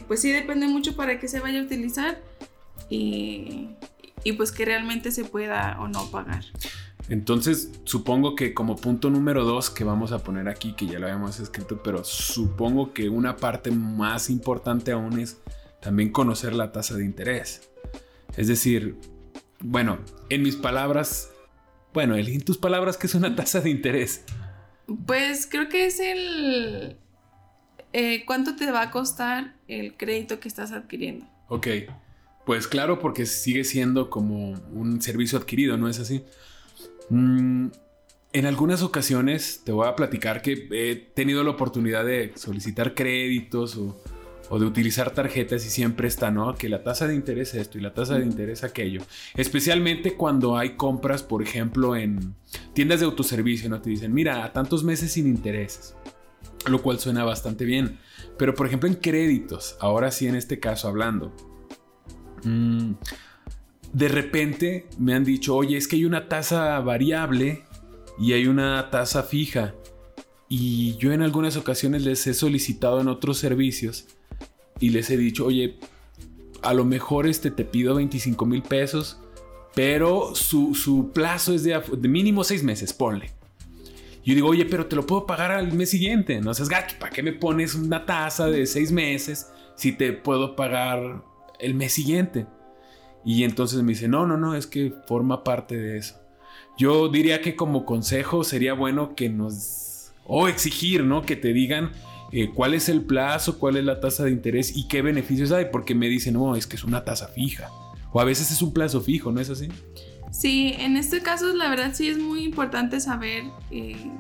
pues 0.10 0.20
sí 0.20 0.30
depende 0.30 0.68
mucho 0.68 0.98
para 0.98 1.22
qué 1.22 1.30
se 1.30 1.40
vaya 1.40 1.62
a 1.62 1.64
utilizar. 1.64 2.22
Y, 2.90 3.70
y 4.26 4.34
pues 4.34 4.52
que 4.52 4.66
realmente 4.66 5.12
se 5.12 5.24
pueda 5.24 5.78
o 5.80 5.88
no 5.88 6.12
pagar. 6.12 6.44
Entonces, 7.08 7.72
supongo 7.86 8.36
que 8.36 8.54
como 8.54 8.76
punto 8.76 9.10
número 9.10 9.46
dos 9.46 9.70
que 9.70 9.86
vamos 9.86 10.12
a 10.12 10.20
poner 10.20 10.50
aquí, 10.50 10.74
que 10.74 10.86
ya 10.86 11.00
lo 11.00 11.06
habíamos 11.06 11.40
escrito, 11.40 11.82
pero 11.82 12.04
supongo 12.04 12.92
que 12.92 13.08
una 13.08 13.38
parte 13.38 13.72
más 13.72 14.30
importante 14.30 14.92
aún 14.92 15.18
es 15.18 15.38
también 15.80 16.12
conocer 16.12 16.54
la 16.54 16.74
tasa 16.74 16.98
de 16.98 17.06
interés. 17.06 17.70
Es 18.36 18.50
decir, 18.50 19.00
bueno, 19.62 20.00
en 20.28 20.42
mis 20.42 20.58
palabras, 20.58 21.32
bueno, 22.00 22.16
en 22.16 22.42
tus 22.46 22.58
palabras, 22.58 22.96
¿qué 22.96 23.08
es 23.08 23.16
una 23.16 23.36
tasa 23.36 23.60
de 23.60 23.70
interés? 23.70 24.24
Pues 25.06 25.46
creo 25.46 25.68
que 25.68 25.86
es 25.86 26.00
el... 26.00 26.96
Eh, 27.92 28.24
¿Cuánto 28.26 28.56
te 28.56 28.72
va 28.72 28.84
a 28.84 28.90
costar 28.90 29.58
el 29.68 29.98
crédito 29.98 30.40
que 30.40 30.48
estás 30.48 30.72
adquiriendo? 30.72 31.26
Ok. 31.50 31.68
Pues 32.46 32.70
claro, 32.70 33.00
porque 33.00 33.26
sigue 33.26 33.66
siendo 33.66 34.10
como 34.10 34.52
un 34.72 35.02
servicio 35.02 35.38
adquirido, 35.38 35.76
¿no 35.76 35.90
es 35.90 36.00
así? 36.00 36.24
Mm, 37.10 37.68
en 38.32 38.46
algunas 38.46 38.82
ocasiones 38.82 39.64
te 39.66 39.74
voy 39.74 39.86
a 39.86 39.98
platicar 39.98 40.42
que 40.42 40.70
he 40.72 40.96
tenido 40.96 41.44
la 41.44 41.50
oportunidad 41.50 42.06
de 42.06 42.32
solicitar 42.38 42.96
créditos 42.96 43.76
o, 43.76 44.02
de 44.58 44.66
utilizar 44.66 45.12
tarjetas 45.12 45.64
y 45.66 45.70
siempre 45.70 46.08
está, 46.08 46.32
¿no? 46.32 46.56
Que 46.56 46.70
la 46.70 46.82
tasa 46.82 47.06
de 47.06 47.14
interés 47.14 47.54
es 47.54 47.62
esto 47.62 47.78
y 47.78 47.82
la 47.82 47.94
tasa 47.94 48.18
de 48.18 48.26
interés 48.26 48.64
aquello. 48.64 49.02
Especialmente 49.36 50.16
cuando 50.16 50.58
hay 50.58 50.72
compras, 50.72 51.22
por 51.22 51.44
ejemplo, 51.44 51.96
en 51.96 52.34
tiendas 52.74 53.02
de 53.02 53.06
autoservicio, 53.06 53.70
¿no? 53.70 53.82
Te 53.82 53.92
dicen, 53.92 54.14
mira, 54.14 54.44
a 54.44 54.54
tantos 54.54 54.84
meses 54.84 55.12
sin 55.12 55.28
intereses. 55.28 55.96
Lo 56.68 56.82
cual 56.82 57.00
suena 57.00 57.24
bastante 57.24 57.66
bien. 57.66 58.00
Pero, 58.38 58.56
por 58.56 58.66
ejemplo, 58.66 58.90
en 58.90 58.96
créditos, 58.96 59.78
ahora 59.80 60.10
sí 60.10 60.28
en 60.28 60.36
este 60.36 60.60
caso 60.60 60.88
hablando, 60.88 61.34
Mm, 62.44 62.94
de 63.94 64.08
repente 64.08 64.88
me 64.98 65.14
han 65.14 65.24
dicho, 65.24 65.56
oye, 65.56 65.78
es 65.78 65.88
que 65.88 65.96
hay 65.96 66.06
una 66.06 66.28
tasa 66.28 66.80
variable 66.80 67.64
y 68.20 68.34
hay 68.34 68.48
una 68.48 68.90
tasa 68.92 69.24
fija. 69.24 69.76
Y 70.48 70.96
yo 70.98 71.12
en 71.12 71.22
algunas 71.22 71.58
ocasiones 71.58 72.04
les 72.04 72.26
he 72.28 72.34
solicitado 72.34 73.02
en 73.02 73.08
otros 73.08 73.38
servicios 73.38 74.08
y 74.80 74.90
les 74.90 75.10
he 75.10 75.18
dicho, 75.18 75.46
oye, 75.46 75.76
a 76.62 76.74
lo 76.74 76.86
mejor 76.86 77.28
este 77.28 77.52
te 77.52 77.66
pido 77.66 77.96
25 77.96 78.46
mil 78.46 78.62
pesos, 78.62 79.20
pero 79.76 80.36
su, 80.36 81.12
plazo 81.14 81.54
es 81.54 81.64
de, 81.64 81.82
mínimo 82.08 82.44
seis 82.44 82.64
meses, 82.64 82.94
ponle. 82.94 83.32
Yo 84.26 84.36
digo, 84.36 84.50
oye, 84.50 84.66
pero 84.66 84.86
te 84.86 84.96
lo 84.96 85.06
puedo 85.06 85.26
pagar 85.26 85.52
al 85.52 85.72
mes 85.74 85.90
siguiente. 85.90 86.42
No 86.42 86.54
seas 86.54 86.70
gato, 86.70 86.96
¿para 87.00 87.12
qué 87.12 87.24
me 87.24 87.34
pones 87.34 87.76
una 87.76 88.06
tasa 88.06 88.48
de 88.48 88.66
seis 88.66 88.92
meses 88.92 89.48
si 89.76 89.94
te 89.94 90.12
puedo 90.12 90.56
pagar 90.56 91.24
el 91.60 91.74
mes 91.74 91.94
siguiente. 91.94 92.48
Y 93.24 93.44
entonces 93.44 93.82
me 93.82 93.94
dice, 93.94 94.08
no, 94.08 94.26
no, 94.26 94.38
no, 94.38 94.56
es 94.56 94.68
que 94.68 94.94
forma 95.08 95.44
parte 95.44 95.78
de 95.78 95.98
eso. 95.98 96.16
Yo 96.78 97.10
diría 97.10 97.42
que 97.42 97.56
como 97.56 97.86
consejo 97.86 98.44
sería 98.44 98.74
bueno 98.74 99.16
que 99.16 99.30
nos, 99.30 100.12
o 100.26 100.48
exigir, 100.48 101.04
¿no? 101.04 101.22
Que 101.22 101.36
te 101.36 101.54
digan 101.54 101.92
eh, 102.32 102.52
cuál 102.54 102.74
es 102.74 102.90
el 102.90 103.02
plazo, 103.02 103.58
cuál 103.58 103.78
es 103.78 103.84
la 103.84 104.00
tasa 104.00 104.26
de 104.26 104.32
interés 104.32 104.76
y 104.76 104.88
qué 104.88 105.02
beneficios 105.02 105.52
hay, 105.52 105.66
porque 105.72 105.96
me 105.96 106.08
dicen, 106.08 106.36
no, 106.36 106.56
es 106.56 106.68
que 106.68 106.76
es 106.76 106.84
una 106.84 107.04
tasa 107.04 107.28
fija. 107.28 107.70
O 108.12 108.20
a 108.20 108.24
veces 108.24 108.52
es 108.52 108.62
un 108.62 108.74
plazo 108.74 109.02
fijo, 109.02 109.32
¿no 109.32 109.40
es 109.40 109.50
así? 109.50 109.70
Sí, 110.32 110.74
en 110.78 110.98
este 110.98 111.22
caso 111.22 111.54
la 111.54 111.70
verdad 111.70 111.92
sí 111.94 112.08
es 112.08 112.18
muy 112.18 112.44
importante 112.44 113.00
saber 113.00 113.44
eh, 113.72 114.12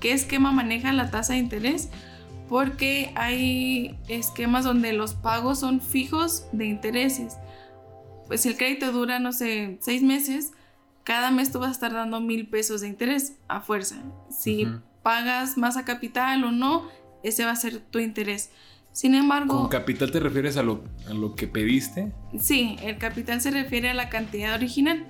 qué 0.00 0.12
esquema 0.12 0.52
maneja 0.52 0.92
la 0.92 1.10
tasa 1.10 1.34
de 1.34 1.40
interés 1.40 1.88
porque 2.48 3.12
hay 3.16 3.98
esquemas 4.08 4.64
donde 4.64 4.92
los 4.92 5.14
pagos 5.14 5.60
son 5.60 5.80
fijos 5.80 6.46
de 6.52 6.66
intereses. 6.66 7.36
Pues 8.26 8.42
si 8.42 8.50
el 8.50 8.56
crédito 8.56 8.92
dura, 8.92 9.18
no 9.18 9.32
sé, 9.32 9.78
seis 9.80 10.02
meses, 10.02 10.52
cada 11.04 11.30
mes 11.30 11.52
tú 11.52 11.58
vas 11.58 11.68
a 11.68 11.72
estar 11.72 11.92
dando 11.92 12.20
mil 12.20 12.48
pesos 12.48 12.80
de 12.80 12.88
interés 12.88 13.36
a 13.48 13.60
fuerza. 13.60 13.96
Si 14.30 14.66
pagas 15.02 15.56
más 15.56 15.76
a 15.76 15.84
capital 15.84 16.42
o 16.44 16.50
no, 16.50 16.88
ese 17.28 17.44
va 17.44 17.52
a 17.52 17.56
ser 17.56 17.78
tu 17.78 17.98
interés. 17.98 18.50
Sin 18.92 19.14
embargo... 19.14 19.58
¿Con 19.58 19.68
capital 19.68 20.10
te 20.10 20.20
refieres 20.20 20.56
a 20.56 20.62
lo, 20.62 20.82
a 21.08 21.12
lo 21.12 21.34
que 21.34 21.46
pediste? 21.46 22.12
Sí, 22.40 22.76
el 22.82 22.96
capital 22.96 23.40
se 23.40 23.50
refiere 23.50 23.90
a 23.90 23.94
la 23.94 24.08
cantidad 24.08 24.54
original. 24.54 25.06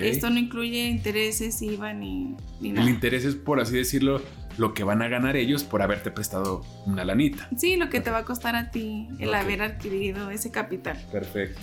Esto 0.00 0.30
no 0.30 0.38
incluye 0.38 0.88
intereses, 0.88 1.62
IVA 1.62 1.92
ni, 1.92 2.34
ni 2.60 2.72
nada. 2.72 2.86
El 2.86 2.92
interés 2.92 3.24
es, 3.24 3.36
por 3.36 3.60
así 3.60 3.76
decirlo, 3.76 4.20
lo 4.58 4.74
que 4.74 4.82
van 4.82 5.00
a 5.00 5.08
ganar 5.08 5.36
ellos 5.36 5.62
por 5.62 5.80
haberte 5.80 6.10
prestado 6.10 6.64
una 6.86 7.04
lanita. 7.04 7.48
Sí, 7.56 7.76
lo 7.76 7.88
que 7.88 8.00
te 8.00 8.10
va 8.10 8.18
a 8.18 8.24
costar 8.24 8.56
a 8.56 8.72
ti 8.72 9.08
el 9.20 9.32
haber 9.32 9.62
adquirido 9.62 10.30
ese 10.30 10.50
capital. 10.50 11.00
Perfecto. 11.12 11.60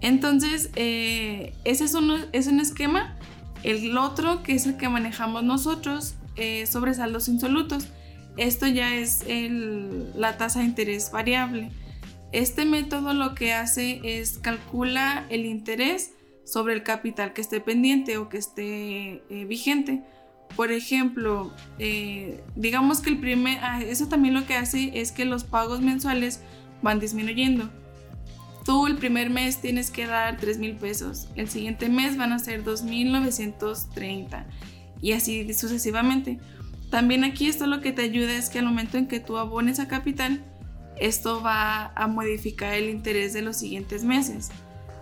Entonces, 0.00 0.70
eh, 0.74 1.54
ese 1.64 1.84
es 1.84 1.94
un, 1.94 2.12
es 2.32 2.48
un 2.48 2.58
esquema. 2.58 3.16
El 3.62 3.96
otro, 3.96 4.42
que 4.42 4.54
es 4.54 4.66
el 4.66 4.76
que 4.76 4.88
manejamos 4.88 5.44
nosotros, 5.44 6.14
eh, 6.36 6.66
sobre 6.66 6.94
saldos 6.94 7.28
insolutos. 7.28 7.88
Esto 8.36 8.66
ya 8.66 8.94
es 8.94 9.24
la 10.14 10.36
tasa 10.36 10.60
de 10.60 10.66
interés 10.66 11.10
variable. 11.10 11.70
Este 12.32 12.64
método 12.64 13.14
lo 13.14 13.34
que 13.34 13.52
hace 13.52 14.00
es 14.02 14.38
calcula 14.38 15.24
el 15.30 15.46
interés 15.46 16.12
sobre 16.44 16.74
el 16.74 16.82
capital 16.82 17.32
que 17.32 17.40
esté 17.40 17.60
pendiente 17.60 18.18
o 18.18 18.28
que 18.28 18.38
esté 18.38 19.22
eh, 19.30 19.44
vigente. 19.46 20.02
Por 20.54 20.70
ejemplo, 20.70 21.52
eh, 21.78 22.42
digamos 22.54 23.00
que 23.00 23.10
el 23.10 23.18
primer, 23.18 23.58
ah, 23.62 23.82
eso 23.82 24.08
también 24.08 24.34
lo 24.34 24.46
que 24.46 24.54
hace 24.54 24.92
es 24.94 25.12
que 25.12 25.24
los 25.24 25.44
pagos 25.44 25.80
mensuales 25.80 26.40
van 26.82 27.00
disminuyendo. 27.00 27.68
Tú 28.64 28.86
el 28.86 28.96
primer 28.96 29.30
mes 29.30 29.60
tienes 29.60 29.90
que 29.90 30.06
dar 30.06 30.38
3 30.38 30.58
mil 30.58 30.74
pesos, 30.74 31.28
el 31.36 31.48
siguiente 31.48 31.88
mes 31.88 32.16
van 32.16 32.32
a 32.32 32.38
ser 32.38 32.64
2.930 32.64 34.44
y 35.00 35.12
así 35.12 35.52
sucesivamente. 35.54 36.38
También 36.90 37.24
aquí 37.24 37.48
esto 37.48 37.66
lo 37.66 37.80
que 37.80 37.92
te 37.92 38.02
ayuda 38.02 38.34
es 38.34 38.48
que 38.48 38.60
al 38.60 38.66
momento 38.66 38.96
en 38.96 39.08
que 39.08 39.20
tú 39.20 39.36
abones 39.38 39.80
a 39.80 39.88
capital, 39.88 40.44
esto 40.98 41.42
va 41.42 41.92
a 41.94 42.06
modificar 42.06 42.74
el 42.74 42.88
interés 42.88 43.32
de 43.32 43.42
los 43.42 43.56
siguientes 43.56 44.04
meses. 44.04 44.50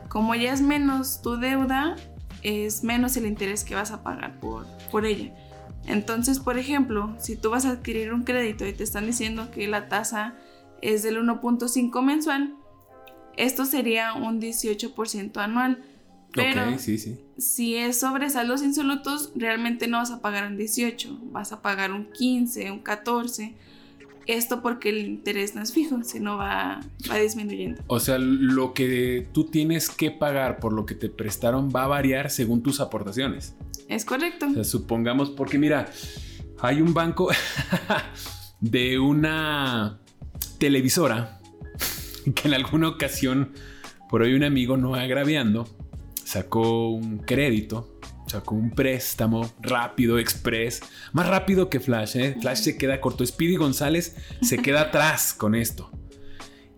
Como 0.09 0.35
ya 0.35 0.53
es 0.53 0.63
menos 0.63 1.23
tu 1.23 1.37
deuda, 1.37 1.97
es 2.43 2.85
menos 2.85 3.17
el 3.17 3.27
interés 3.27 3.65
que 3.65 3.75
vas 3.75 3.91
a 3.91 4.03
pagar 4.03 4.39
por, 4.41 4.67
por 4.91 5.07
ella. 5.07 5.33
Entonces, 5.87 6.39
por 6.39 6.59
ejemplo, 6.59 7.15
si 7.19 7.37
tú 7.37 7.51
vas 7.51 7.67
a 7.67 7.71
adquirir 7.71 8.13
un 8.13 8.25
crédito 8.25 8.67
y 8.67 8.73
te 8.73 8.85
están 8.85 9.07
diciendo 9.07 9.51
que 9.51 9.69
la 9.69 9.89
tasa 9.89 10.35
es 10.81 11.03
del 11.03 11.19
1.5 11.19 12.03
mensual, 12.03 12.57
esto 13.37 13.65
sería 13.65 14.15
un 14.15 14.41
18% 14.41 15.37
anual. 15.39 15.83
Pero 16.35 16.77
si 17.39 17.77
es 17.77 18.01
sobre 18.01 18.29
saldos 18.31 18.63
insolutos, 18.63 19.33
realmente 19.35 19.87
no 19.87 19.99
vas 19.99 20.11
a 20.11 20.21
pagar 20.21 20.47
un 20.47 20.57
18, 20.57 21.19
vas 21.31 21.53
a 21.53 21.63
pagar 21.63 21.93
un 21.93 22.11
15, 22.11 22.71
un 22.71 22.81
14 22.81 23.55
esto 24.27 24.63
porque 24.63 24.89
el 24.89 24.99
interés 24.99 25.55
no 25.55 25.63
es 25.63 25.73
fijo, 25.73 26.03
sino 26.03 26.37
va, 26.37 26.81
va 27.11 27.17
disminuyendo. 27.19 27.83
O 27.87 28.01
sea, 28.01 28.19
lo 28.19 28.73
que 28.73 29.29
tú 29.33 29.45
tienes 29.45 29.89
que 29.89 30.11
pagar 30.11 30.61
por 30.61 30.73
lo 30.73 30.87
que 30.87 30.95
te 30.95 31.09
prestaron 31.09 31.71
va 31.75 31.85
a 31.85 31.89
variar 31.89 32.31
según 32.31 32.63
tus 32.63 32.81
aportaciones. 32.81 33.55
Es 33.89 34.05
correcto. 34.05 34.47
O 34.47 34.55
sea, 34.55 34.65
supongamos, 34.65 35.31
porque 35.31 35.59
mira, 35.59 35.91
hay 36.61 36.81
un 36.81 36.95
banco 36.95 37.29
de 38.61 38.99
una 38.99 40.01
televisora 40.59 41.41
que 42.35 42.49
en 42.49 42.55
alguna 42.55 42.89
ocasión, 42.89 43.53
por 44.09 44.23
hoy 44.23 44.33
un 44.35 44.45
amigo 44.45 44.77
no 44.77 44.95
agraviando, 44.95 45.69
sacó 46.35 46.89
un 46.89 47.19
crédito 47.19 47.97
con 48.45 48.59
un 48.59 48.71
préstamo 48.73 49.49
rápido, 49.61 50.19
express, 50.19 50.83
más 51.13 51.29
rápido 51.29 51.71
que 51.71 51.79
Flash. 51.79 52.17
¿eh? 52.17 52.37
Flash 52.41 52.59
se 52.59 52.77
queda 52.77 53.01
corto. 53.01 53.25
Speedy 53.25 53.55
González 53.55 54.17
se 54.43 54.59
queda 54.59 54.81
atrás 54.89 55.33
con 55.33 55.55
esto. 55.55 55.93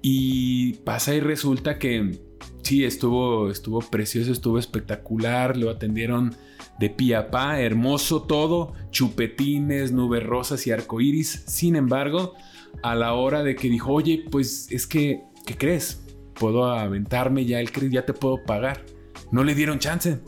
Y 0.03 0.75
pasa 0.85 1.15
y 1.15 1.21
resulta 1.21 1.79
que 1.79 2.21
sí, 2.63 2.85
estuvo, 2.85 3.51
estuvo 3.51 3.81
precioso, 3.81 4.31
estuvo 4.31 4.59
espectacular, 4.59 5.57
lo 5.57 5.71
atendieron 5.71 6.37
de 6.79 6.91
pie 6.91 7.17
a 7.17 7.31
pa, 7.31 7.59
hermoso 7.59 8.25
todo, 8.25 8.75
chupetines, 8.91 9.91
nubes 9.91 10.23
rosas 10.23 10.67
y 10.67 10.71
arcoíris. 10.71 11.45
Sin 11.47 11.77
embargo, 11.77 12.35
a 12.83 12.95
la 12.95 13.15
hora 13.15 13.43
de 13.43 13.57
que 13.57 13.71
dijo, 13.71 13.95
oye, 13.95 14.23
pues 14.31 14.71
es 14.71 14.87
que, 14.87 15.23
¿qué 15.47 15.57
crees? 15.57 16.03
Puedo 16.35 16.67
aventarme 16.67 17.47
ya 17.47 17.59
el 17.61 17.73
crédito, 17.73 17.95
ya 17.95 18.05
te 18.05 18.13
puedo 18.13 18.45
pagar. 18.45 18.85
No 19.31 19.45
le 19.45 19.55
dieron 19.55 19.79
chance. 19.79 20.21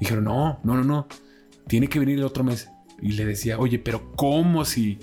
Dijeron, 0.00 0.24
no, 0.24 0.58
no, 0.64 0.76
no, 0.76 0.84
no, 0.84 1.06
tiene 1.68 1.88
que 1.88 1.98
venir 1.98 2.18
el 2.18 2.24
otro 2.24 2.44
mes. 2.44 2.68
Y 3.00 3.12
le 3.12 3.24
decía, 3.24 3.58
oye, 3.58 3.78
pero 3.78 4.12
¿cómo 4.16 4.64
si, 4.64 4.98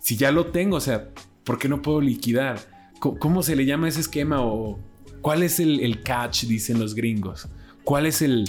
si 0.00 0.16
ya 0.16 0.32
lo 0.32 0.46
tengo? 0.46 0.76
O 0.76 0.80
sea, 0.80 1.10
¿por 1.44 1.58
qué 1.58 1.68
no 1.68 1.82
puedo 1.82 2.00
liquidar? 2.00 2.58
¿Cómo, 2.98 3.42
se 3.42 3.56
le 3.56 3.64
llama 3.64 3.88
ese 3.88 4.00
esquema? 4.00 4.42
¿O 4.42 4.78
cuál 5.20 5.42
es 5.42 5.58
el, 5.58 6.02
catch, 6.02 6.44
dicen 6.44 6.78
los 6.78 6.94
gringos? 6.94 7.48
¿Cuál 7.84 8.06
es 8.06 8.22
el, 8.22 8.44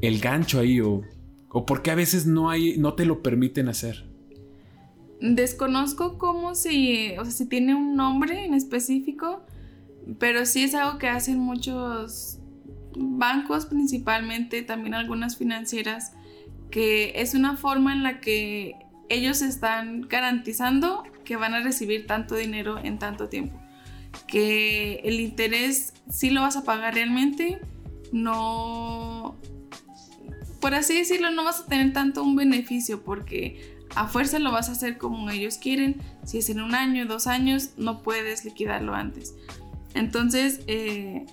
el 0.00 0.20
gancho 0.20 0.60
ahí? 0.60 0.80
¿O, 0.80 1.02
¿O 1.50 1.64
por 1.64 1.82
qué 1.82 1.90
a 1.90 1.94
veces 1.94 2.26
no, 2.26 2.50
hay, 2.50 2.76
no 2.76 2.94
te 2.94 3.06
lo 3.06 3.22
permiten 3.22 3.68
hacer? 3.68 4.04
Desconozco 5.20 6.18
cómo 6.18 6.54
si, 6.54 7.16
o 7.18 7.24
sea, 7.24 7.32
si 7.32 7.46
tiene 7.46 7.74
un 7.74 7.96
nombre 7.96 8.44
en 8.44 8.54
específico, 8.54 9.42
pero 10.18 10.46
sí 10.46 10.64
es 10.64 10.74
algo 10.74 10.98
que 10.98 11.08
hacen 11.08 11.38
muchos 11.38 12.38
bancos 12.96 13.66
principalmente, 13.66 14.62
también 14.62 14.94
algunas 14.94 15.36
financieras, 15.36 16.12
que 16.70 17.12
es 17.16 17.34
una 17.34 17.56
forma 17.56 17.92
en 17.92 18.02
la 18.02 18.20
que 18.20 18.76
ellos 19.08 19.42
están 19.42 20.02
garantizando 20.02 21.04
que 21.24 21.36
van 21.36 21.54
a 21.54 21.62
recibir 21.62 22.06
tanto 22.06 22.34
dinero 22.34 22.78
en 22.78 22.98
tanto 22.98 23.28
tiempo. 23.28 23.58
Que 24.26 25.00
el 25.04 25.20
interés 25.20 25.94
sí 26.10 26.30
lo 26.30 26.42
vas 26.42 26.56
a 26.56 26.64
pagar 26.64 26.94
realmente, 26.94 27.60
no, 28.12 29.36
por 30.60 30.74
así 30.74 30.96
decirlo, 30.96 31.30
no 31.30 31.44
vas 31.44 31.60
a 31.60 31.66
tener 31.66 31.92
tanto 31.92 32.22
un 32.22 32.36
beneficio 32.36 33.02
porque 33.02 33.76
a 33.94 34.06
fuerza 34.06 34.38
lo 34.38 34.50
vas 34.50 34.68
a 34.68 34.72
hacer 34.72 34.98
como 34.98 35.30
ellos 35.30 35.58
quieren. 35.58 36.00
Si 36.24 36.38
es 36.38 36.50
en 36.50 36.60
un 36.60 36.74
año, 36.74 37.06
dos 37.06 37.26
años, 37.26 37.70
no 37.76 38.02
puedes 38.02 38.44
liquidarlo 38.44 38.94
antes. 38.94 39.34
Entonces, 39.94 40.60
eh, 40.66 41.26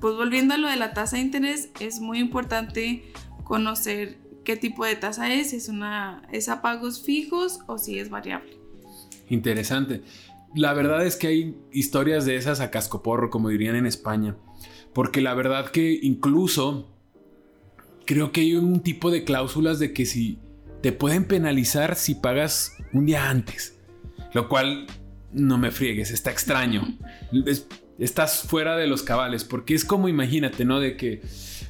pues 0.00 0.14
volviendo 0.14 0.54
a 0.54 0.58
lo 0.58 0.68
de 0.68 0.76
la 0.76 0.92
tasa 0.92 1.16
de 1.16 1.22
interés, 1.22 1.70
es 1.80 2.00
muy 2.00 2.18
importante 2.18 3.12
conocer 3.44 4.18
qué 4.44 4.56
tipo 4.56 4.84
de 4.84 4.96
tasa 4.96 5.32
es, 5.34 5.52
es 5.52 5.68
una 5.68 6.22
es 6.32 6.48
a 6.48 6.62
pagos 6.62 7.02
fijos 7.02 7.60
o 7.66 7.78
si 7.78 7.98
es 7.98 8.10
variable. 8.10 8.58
Interesante. 9.28 10.02
La 10.54 10.72
verdad 10.72 11.04
es 11.04 11.16
que 11.16 11.26
hay 11.26 11.56
historias 11.72 12.24
de 12.24 12.36
esas 12.36 12.60
a 12.60 12.70
cascoporro, 12.70 13.28
como 13.28 13.48
dirían 13.48 13.76
en 13.76 13.86
España, 13.86 14.36
porque 14.94 15.20
la 15.20 15.34
verdad 15.34 15.70
que 15.70 15.98
incluso 16.00 16.96
creo 18.06 18.32
que 18.32 18.42
hay 18.42 18.54
un 18.54 18.80
tipo 18.80 19.10
de 19.10 19.24
cláusulas 19.24 19.78
de 19.78 19.92
que 19.92 20.06
si 20.06 20.38
te 20.80 20.92
pueden 20.92 21.26
penalizar 21.26 21.96
si 21.96 22.14
pagas 22.14 22.76
un 22.92 23.06
día 23.06 23.28
antes, 23.28 23.78
lo 24.32 24.48
cual 24.48 24.86
no 25.32 25.58
me 25.58 25.70
friegues, 25.70 26.10
está 26.10 26.30
extraño. 26.30 26.96
estás 27.98 28.42
fuera 28.42 28.76
de 28.76 28.86
los 28.86 29.02
cabales, 29.02 29.44
porque 29.44 29.74
es 29.74 29.84
como 29.84 30.08
imagínate, 30.08 30.64
¿no? 30.64 30.80
De 30.80 30.96
que 30.96 31.22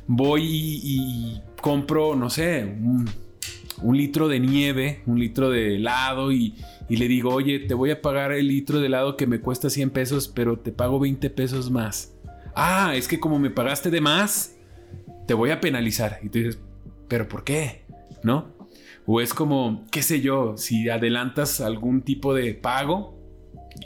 voy 0.06 0.42
y, 0.44 1.40
compro, 1.60 2.16
no 2.16 2.30
sé, 2.30 2.64
un, 2.64 3.96
litro 3.96 4.28
de 4.28 4.40
nieve, 4.40 5.02
un 5.06 5.18
litro 5.18 5.50
de 5.50 5.76
helado 5.76 6.32
y, 6.32 6.54
y, 6.88 6.96
le 6.96 7.08
digo, 7.08 7.34
oye, 7.34 7.60
te 7.60 7.74
voy 7.74 7.90
a 7.90 8.00
pagar 8.00 8.32
el 8.32 8.48
litro 8.48 8.80
de 8.80 8.86
helado 8.86 9.16
que 9.16 9.26
me 9.26 9.40
cuesta 9.40 9.70
100 9.70 9.90
pesos, 9.90 10.28
pero 10.28 10.58
te 10.58 10.72
pago 10.72 10.98
20 10.98 11.30
pesos 11.30 11.70
más. 11.70 12.12
Ah, 12.54 12.94
es 12.94 13.06
que 13.06 13.20
como 13.20 13.38
me 13.38 13.50
pagaste 13.50 13.90
de 13.90 14.00
más, 14.00 14.56
te 15.26 15.34
voy 15.34 15.50
a 15.50 15.60
penalizar. 15.60 16.20
Y 16.22 16.28
tú 16.28 16.38
dices, 16.38 16.58
pero 17.08 17.28
¿por 17.28 17.44
qué? 17.44 17.84
¿No? 18.22 18.56
O 19.04 19.20
es 19.20 19.34
como, 19.34 19.84
qué 19.90 20.02
sé 20.02 20.20
yo, 20.20 20.56
si 20.56 20.88
adelantas 20.88 21.60
algún 21.60 22.02
tipo 22.02 22.34
de 22.34 22.54
pago 22.54 23.16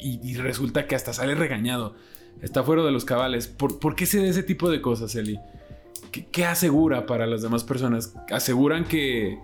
y, 0.00 0.35
resulta 0.37 0.87
que 0.87 0.94
hasta 0.94 1.12
sale 1.12 1.35
regañado. 1.35 1.94
Está 2.42 2.62
fuera 2.62 2.83
de 2.83 2.90
los 2.90 3.05
cabales. 3.05 3.46
¿Por, 3.46 3.94
qué 3.94 4.07
se 4.07 4.18
da 4.18 4.26
ese 4.26 4.42
tipo 4.42 4.70
de 4.70 4.81
cosas, 4.81 5.14
Eli? 5.14 5.38
¿Qué, 6.11 6.44
asegura 6.44 7.07
para 7.07 7.26
las 7.26 7.42
demás 7.42 7.64
personas? 7.64 8.14
Aseguran 8.31 8.85
que, 8.85 9.38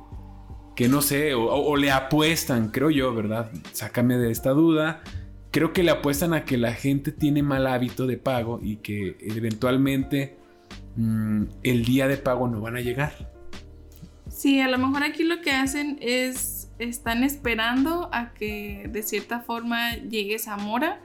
que 0.74 0.88
no 0.88 1.02
sé, 1.02 1.34
o, 1.34 1.76
le 1.76 1.90
apuestan, 1.90 2.68
creo 2.70 2.90
yo, 2.90 3.14
¿verdad? 3.14 3.50
Sácame 3.72 4.16
de 4.16 4.30
esta 4.30 4.50
duda. 4.50 5.02
Creo 5.50 5.72
que 5.72 5.82
le 5.82 5.90
apuestan 5.90 6.34
a 6.34 6.44
que 6.44 6.56
la 6.56 6.72
gente 6.72 7.12
tiene 7.12 7.42
mal 7.42 7.66
hábito 7.66 8.06
de 8.06 8.16
pago 8.16 8.60
y 8.62 8.76
que 8.76 9.16
eventualmente 9.20 10.36
mm, 10.96 11.42
el 11.62 11.84
día 11.84 12.08
de 12.08 12.16
pago 12.16 12.48
no 12.48 12.60
van 12.60 12.76
a 12.76 12.80
llegar. 12.80 13.36
Sí, 14.28 14.60
a 14.60 14.68
lo 14.68 14.76
mejor 14.78 15.02
aquí 15.02 15.24
lo 15.24 15.40
que 15.40 15.52
hacen 15.52 15.98
es, 16.00 16.68
están 16.78 17.24
esperando 17.24 18.10
a 18.12 18.34
que 18.34 18.86
de 18.90 19.02
cierta 19.02 19.40
forma 19.40 19.96
llegue 19.96 20.34
esa 20.34 20.56
mora, 20.58 21.00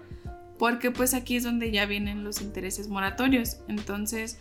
porque 0.62 0.92
pues 0.92 1.16
aquí 1.16 1.38
es 1.38 1.44
donde 1.44 1.72
ya 1.72 1.88
vienen 1.88 2.24
los 2.24 2.40
intereses 2.40 2.88
moratorios. 2.88 3.58
Entonces, 3.68 4.40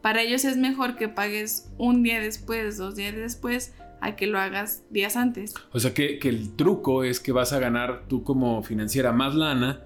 para 0.00 0.22
ellos 0.22 0.44
es 0.44 0.56
mejor 0.56 0.94
que 0.94 1.08
pagues 1.08 1.72
un 1.76 2.04
día 2.04 2.20
después, 2.20 2.76
dos 2.76 2.94
días 2.94 3.16
después, 3.16 3.74
a 4.00 4.14
que 4.14 4.28
lo 4.28 4.38
hagas 4.38 4.84
días 4.90 5.16
antes. 5.16 5.54
O 5.72 5.80
sea 5.80 5.92
que, 5.92 6.20
que 6.20 6.28
el 6.28 6.54
truco 6.54 7.02
es 7.02 7.18
que 7.18 7.32
vas 7.32 7.52
a 7.52 7.58
ganar 7.58 8.04
tú 8.06 8.22
como 8.22 8.62
financiera 8.62 9.10
más 9.10 9.34
lana 9.34 9.80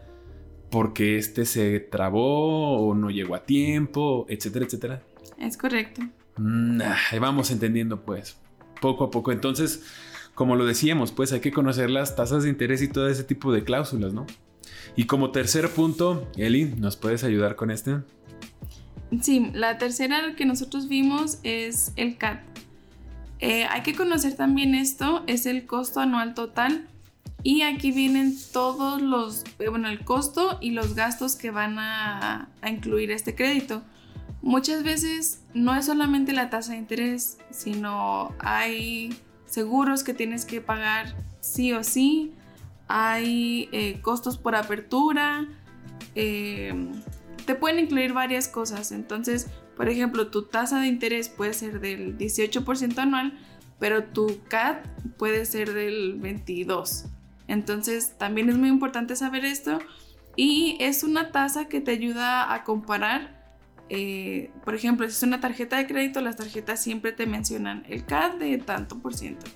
porque 0.70 1.16
este 1.16 1.46
se 1.46 1.80
trabó 1.80 2.86
o 2.86 2.94
no 2.94 3.08
llegó 3.08 3.34
a 3.34 3.46
tiempo, 3.46 4.26
etcétera, 4.28 4.66
etcétera. 4.66 5.02
Es 5.38 5.56
correcto. 5.56 6.02
Mm, 6.36 6.82
vamos 7.22 7.50
entendiendo 7.50 8.02
pues, 8.02 8.36
poco 8.82 9.04
a 9.04 9.10
poco. 9.10 9.32
Entonces, 9.32 9.82
como 10.34 10.56
lo 10.56 10.66
decíamos, 10.66 11.10
pues 11.10 11.32
hay 11.32 11.40
que 11.40 11.52
conocer 11.52 11.88
las 11.88 12.16
tasas 12.16 12.42
de 12.42 12.50
interés 12.50 12.82
y 12.82 12.88
todo 12.88 13.08
ese 13.08 13.24
tipo 13.24 13.50
de 13.50 13.64
cláusulas, 13.64 14.12
¿no? 14.12 14.26
Y 14.96 15.04
como 15.04 15.30
tercer 15.30 15.70
punto, 15.70 16.28
Eli, 16.36 16.64
¿nos 16.64 16.96
puedes 16.96 17.24
ayudar 17.24 17.56
con 17.56 17.70
este? 17.70 17.98
Sí, 19.22 19.50
la 19.54 19.78
tercera 19.78 20.34
que 20.36 20.44
nosotros 20.44 20.88
vimos 20.88 21.38
es 21.42 21.92
el 21.96 22.16
CAT. 22.16 22.40
Eh, 23.40 23.64
hay 23.64 23.82
que 23.82 23.94
conocer 23.94 24.36
también 24.36 24.74
esto, 24.74 25.24
es 25.26 25.46
el 25.46 25.66
costo 25.66 26.00
anual 26.00 26.34
total. 26.34 26.86
Y 27.42 27.62
aquí 27.62 27.90
vienen 27.90 28.36
todos 28.52 29.00
los, 29.00 29.44
eh, 29.58 29.68
bueno, 29.68 29.88
el 29.88 30.04
costo 30.04 30.58
y 30.60 30.72
los 30.72 30.94
gastos 30.94 31.36
que 31.36 31.50
van 31.50 31.78
a, 31.78 32.50
a 32.60 32.70
incluir 32.70 33.10
este 33.10 33.34
crédito. 33.34 33.82
Muchas 34.42 34.82
veces 34.82 35.42
no 35.54 35.74
es 35.74 35.86
solamente 35.86 36.32
la 36.32 36.50
tasa 36.50 36.72
de 36.72 36.78
interés, 36.78 37.38
sino 37.50 38.34
hay 38.38 39.14
seguros 39.46 40.04
que 40.04 40.14
tienes 40.14 40.44
que 40.44 40.60
pagar 40.60 41.14
sí 41.40 41.72
o 41.72 41.82
sí, 41.82 42.32
hay 42.90 43.68
eh, 43.72 44.00
costos 44.02 44.36
por 44.36 44.54
apertura, 44.56 45.46
eh, 46.14 46.74
te 47.46 47.54
pueden 47.54 47.78
incluir 47.78 48.12
varias 48.12 48.48
cosas. 48.48 48.92
Entonces, 48.92 49.48
por 49.76 49.88
ejemplo, 49.88 50.28
tu 50.28 50.42
tasa 50.42 50.80
de 50.80 50.88
interés 50.88 51.28
puede 51.28 51.54
ser 51.54 51.80
del 51.80 52.18
18% 52.18 52.98
anual, 52.98 53.38
pero 53.78 54.04
tu 54.04 54.40
CAT 54.48 54.84
puede 55.16 55.46
ser 55.46 55.72
del 55.72 56.20
22%. 56.20 57.08
Entonces, 57.46 58.16
también 58.18 58.48
es 58.48 58.56
muy 58.56 58.68
importante 58.68 59.16
saber 59.16 59.44
esto 59.44 59.78
y 60.36 60.76
es 60.80 61.02
una 61.02 61.32
tasa 61.32 61.68
que 61.68 61.80
te 61.80 61.90
ayuda 61.92 62.52
a 62.52 62.64
comparar 62.64 63.40
eh, 63.92 64.52
por 64.64 64.76
ejemplo, 64.76 65.04
si 65.08 65.12
es 65.12 65.22
una 65.24 65.40
tarjeta 65.40 65.76
de 65.76 65.88
crédito, 65.88 66.20
las 66.20 66.36
tarjetas 66.36 66.80
siempre 66.80 67.10
te 67.10 67.26
mencionan 67.26 67.84
el 67.88 68.06
CAD 68.06 68.36
de 68.36 68.58
tanto 68.58 69.00
por 69.00 69.14
ciento. 69.14 69.46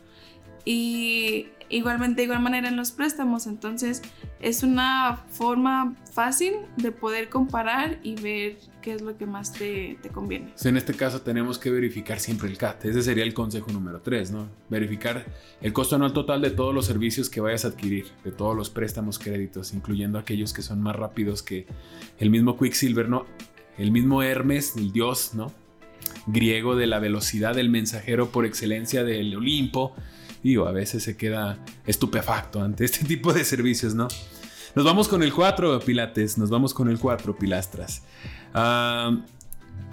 Y 0.65 1.47
igualmente, 1.77 2.23
de 2.23 2.25
igual 2.25 2.41
manera 2.41 2.69
en 2.69 2.77
los 2.77 2.91
préstamos. 2.91 3.47
Entonces, 3.47 4.03
es 4.41 4.63
una 4.63 5.25
forma 5.29 5.95
fácil 6.13 6.55
de 6.77 6.93
poder 6.93 7.29
comparar 7.29 7.99
y 8.03 8.15
ver 8.17 8.57
qué 8.83 8.95
es 8.95 9.03
lo 9.03 9.17
que 9.17 9.27
más 9.27 9.53
te, 9.53 9.99
conviene. 10.13 10.53
en 10.63 10.77
este 10.77 10.95
caso, 10.95 11.23
tenemos 11.23 11.59
que 11.59 11.71
verificar 11.71 12.21
siempre 12.21 12.49
el 12.49 12.59
CAT. 12.59 12.85
Ese 12.85 13.03
sería 13.03 13.25
el 13.25 13.35
consejo 13.35 13.73
número 13.73 14.01
3, 14.01 14.31
¿no? 14.31 14.49
Verificar 14.69 15.25
el 15.61 15.73
costo 15.73 15.97
anual 15.97 16.13
total 16.13 16.43
de 16.43 16.51
todos 16.51 16.75
los 16.75 16.87
servicios 16.87 17.31
que 17.31 17.41
vayas 17.41 17.65
a 17.65 17.69
adquirir, 17.69 18.07
de 18.25 18.33
todos 18.33 18.57
los 18.57 18.71
préstamos 18.71 19.19
créditos, 19.19 19.73
incluyendo 19.75 20.19
aquellos 20.19 20.53
que 20.53 20.63
son 20.63 20.81
más 20.83 20.97
rápidos 20.97 21.43
que 21.43 21.67
el 22.19 22.31
mismo 22.31 22.59
Quicksilver, 22.59 23.09
¿no? 23.09 23.27
el 23.79 23.91
mismo 23.91 24.23
Hermes, 24.23 24.77
el 24.77 24.93
dios, 24.93 25.35
¿no? 25.35 25.53
Griego 26.27 26.77
de 26.77 26.87
la 26.87 26.99
velocidad 26.99 27.55
del 27.55 27.71
mensajero 27.71 28.31
por 28.31 28.47
excelencia 28.47 29.05
del 29.05 29.37
Olimpo. 29.37 29.95
Digo, 30.45 30.69
a 30.69 30.73
veces 30.73 31.03
se 31.03 31.17
queda 31.17 31.59
estupefacto 31.87 32.63
ante 32.63 32.85
este 32.85 33.05
tipo 33.09 33.33
de 33.33 33.45
servicios, 33.45 33.95
¿no? 33.95 34.09
Nos 34.75 34.85
vamos 34.85 35.09
con 35.09 35.23
el 35.23 35.33
4, 35.33 35.81
Pilates. 35.81 36.37
Nos 36.37 36.51
vamos 36.51 36.75
con 36.75 36.91
el 36.91 36.99
4, 36.99 37.35
Pilastras. 37.35 38.03
Ah, 38.53 39.17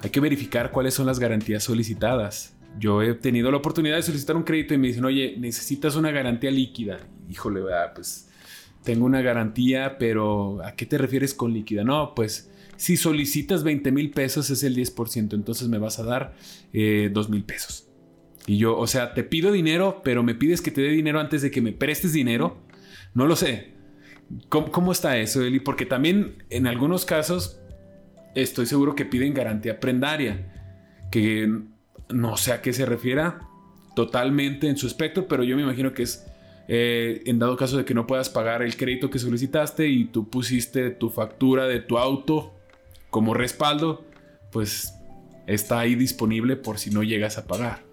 hay 0.02 0.10
que 0.10 0.20
verificar 0.20 0.70
cuáles 0.70 0.92
son 0.92 1.06
las 1.06 1.18
garantías 1.18 1.64
solicitadas. 1.64 2.54
Yo 2.78 3.00
he 3.00 3.14
tenido 3.14 3.50
la 3.50 3.56
oportunidad 3.56 3.96
de 3.96 4.02
solicitar 4.02 4.36
un 4.36 4.42
crédito 4.42 4.74
y 4.74 4.78
me 4.78 4.88
dicen, 4.88 5.04
oye, 5.06 5.36
necesitas 5.38 5.96
una 5.96 6.10
garantía 6.10 6.50
líquida. 6.50 6.98
Híjole, 7.30 7.62
pues 7.94 8.28
tengo 8.82 9.06
una 9.06 9.22
garantía, 9.22 9.96
pero 9.98 10.62
¿a 10.64 10.72
qué 10.72 10.84
te 10.84 10.98
refieres 10.98 11.32
con 11.32 11.54
líquida? 11.54 11.82
No, 11.82 12.14
pues 12.14 12.50
si 12.76 12.98
solicitas 12.98 13.62
20 13.62 13.90
mil 13.90 14.10
pesos 14.10 14.50
es 14.50 14.62
el 14.64 14.76
10%, 14.76 15.32
entonces 15.32 15.68
me 15.68 15.78
vas 15.78 15.98
a 15.98 16.04
dar 16.04 16.34
eh, 16.74 17.08
2 17.10 17.30
mil 17.30 17.44
pesos. 17.44 17.86
Y 18.46 18.58
yo, 18.58 18.76
o 18.76 18.86
sea, 18.86 19.14
te 19.14 19.22
pido 19.22 19.52
dinero, 19.52 20.00
pero 20.04 20.22
me 20.22 20.34
pides 20.34 20.60
que 20.60 20.70
te 20.70 20.80
dé 20.80 20.88
dinero 20.88 21.20
antes 21.20 21.42
de 21.42 21.50
que 21.50 21.60
me 21.60 21.72
prestes 21.72 22.12
dinero. 22.12 22.58
No 23.14 23.26
lo 23.26 23.36
sé. 23.36 23.72
¿Cómo, 24.48 24.92
está 24.92 25.18
eso, 25.18 25.42
Eli? 25.42 25.60
Porque 25.60 25.86
también 25.86 26.42
en 26.50 26.66
algunos 26.66 27.04
casos 27.04 27.60
estoy 28.34 28.66
seguro 28.66 28.94
que 28.94 29.04
piden 29.04 29.34
garantía 29.34 29.78
prendaria, 29.78 31.08
que 31.10 31.52
no 32.08 32.36
sé 32.36 32.52
a 32.52 32.62
qué 32.62 32.72
se 32.72 32.86
refiera 32.86 33.40
totalmente 33.94 34.68
en 34.68 34.78
su 34.78 34.86
espectro, 34.86 35.28
pero 35.28 35.44
yo 35.44 35.54
me 35.56 35.62
imagino 35.62 35.92
que 35.92 36.04
es 36.04 36.26
eh, 36.68 37.22
en 37.26 37.38
dado 37.38 37.56
caso 37.56 37.76
de 37.76 37.84
que 37.84 37.92
no 37.92 38.06
puedas 38.06 38.30
pagar 38.30 38.62
el 38.62 38.76
crédito 38.76 39.10
que 39.10 39.18
solicitaste 39.18 39.88
y 39.88 40.06
tú 40.06 40.30
pusiste 40.30 40.90
tu 40.90 41.10
factura 41.10 41.66
de 41.66 41.80
tu 41.80 41.98
auto 41.98 42.54
como 43.10 43.34
respaldo, 43.34 44.06
pues 44.50 44.94
está 45.46 45.80
ahí 45.80 45.94
disponible 45.94 46.56
por 46.56 46.78
si 46.78 46.90
no 46.90 47.02
llegas 47.02 47.36
a 47.36 47.46
pagar. 47.46 47.91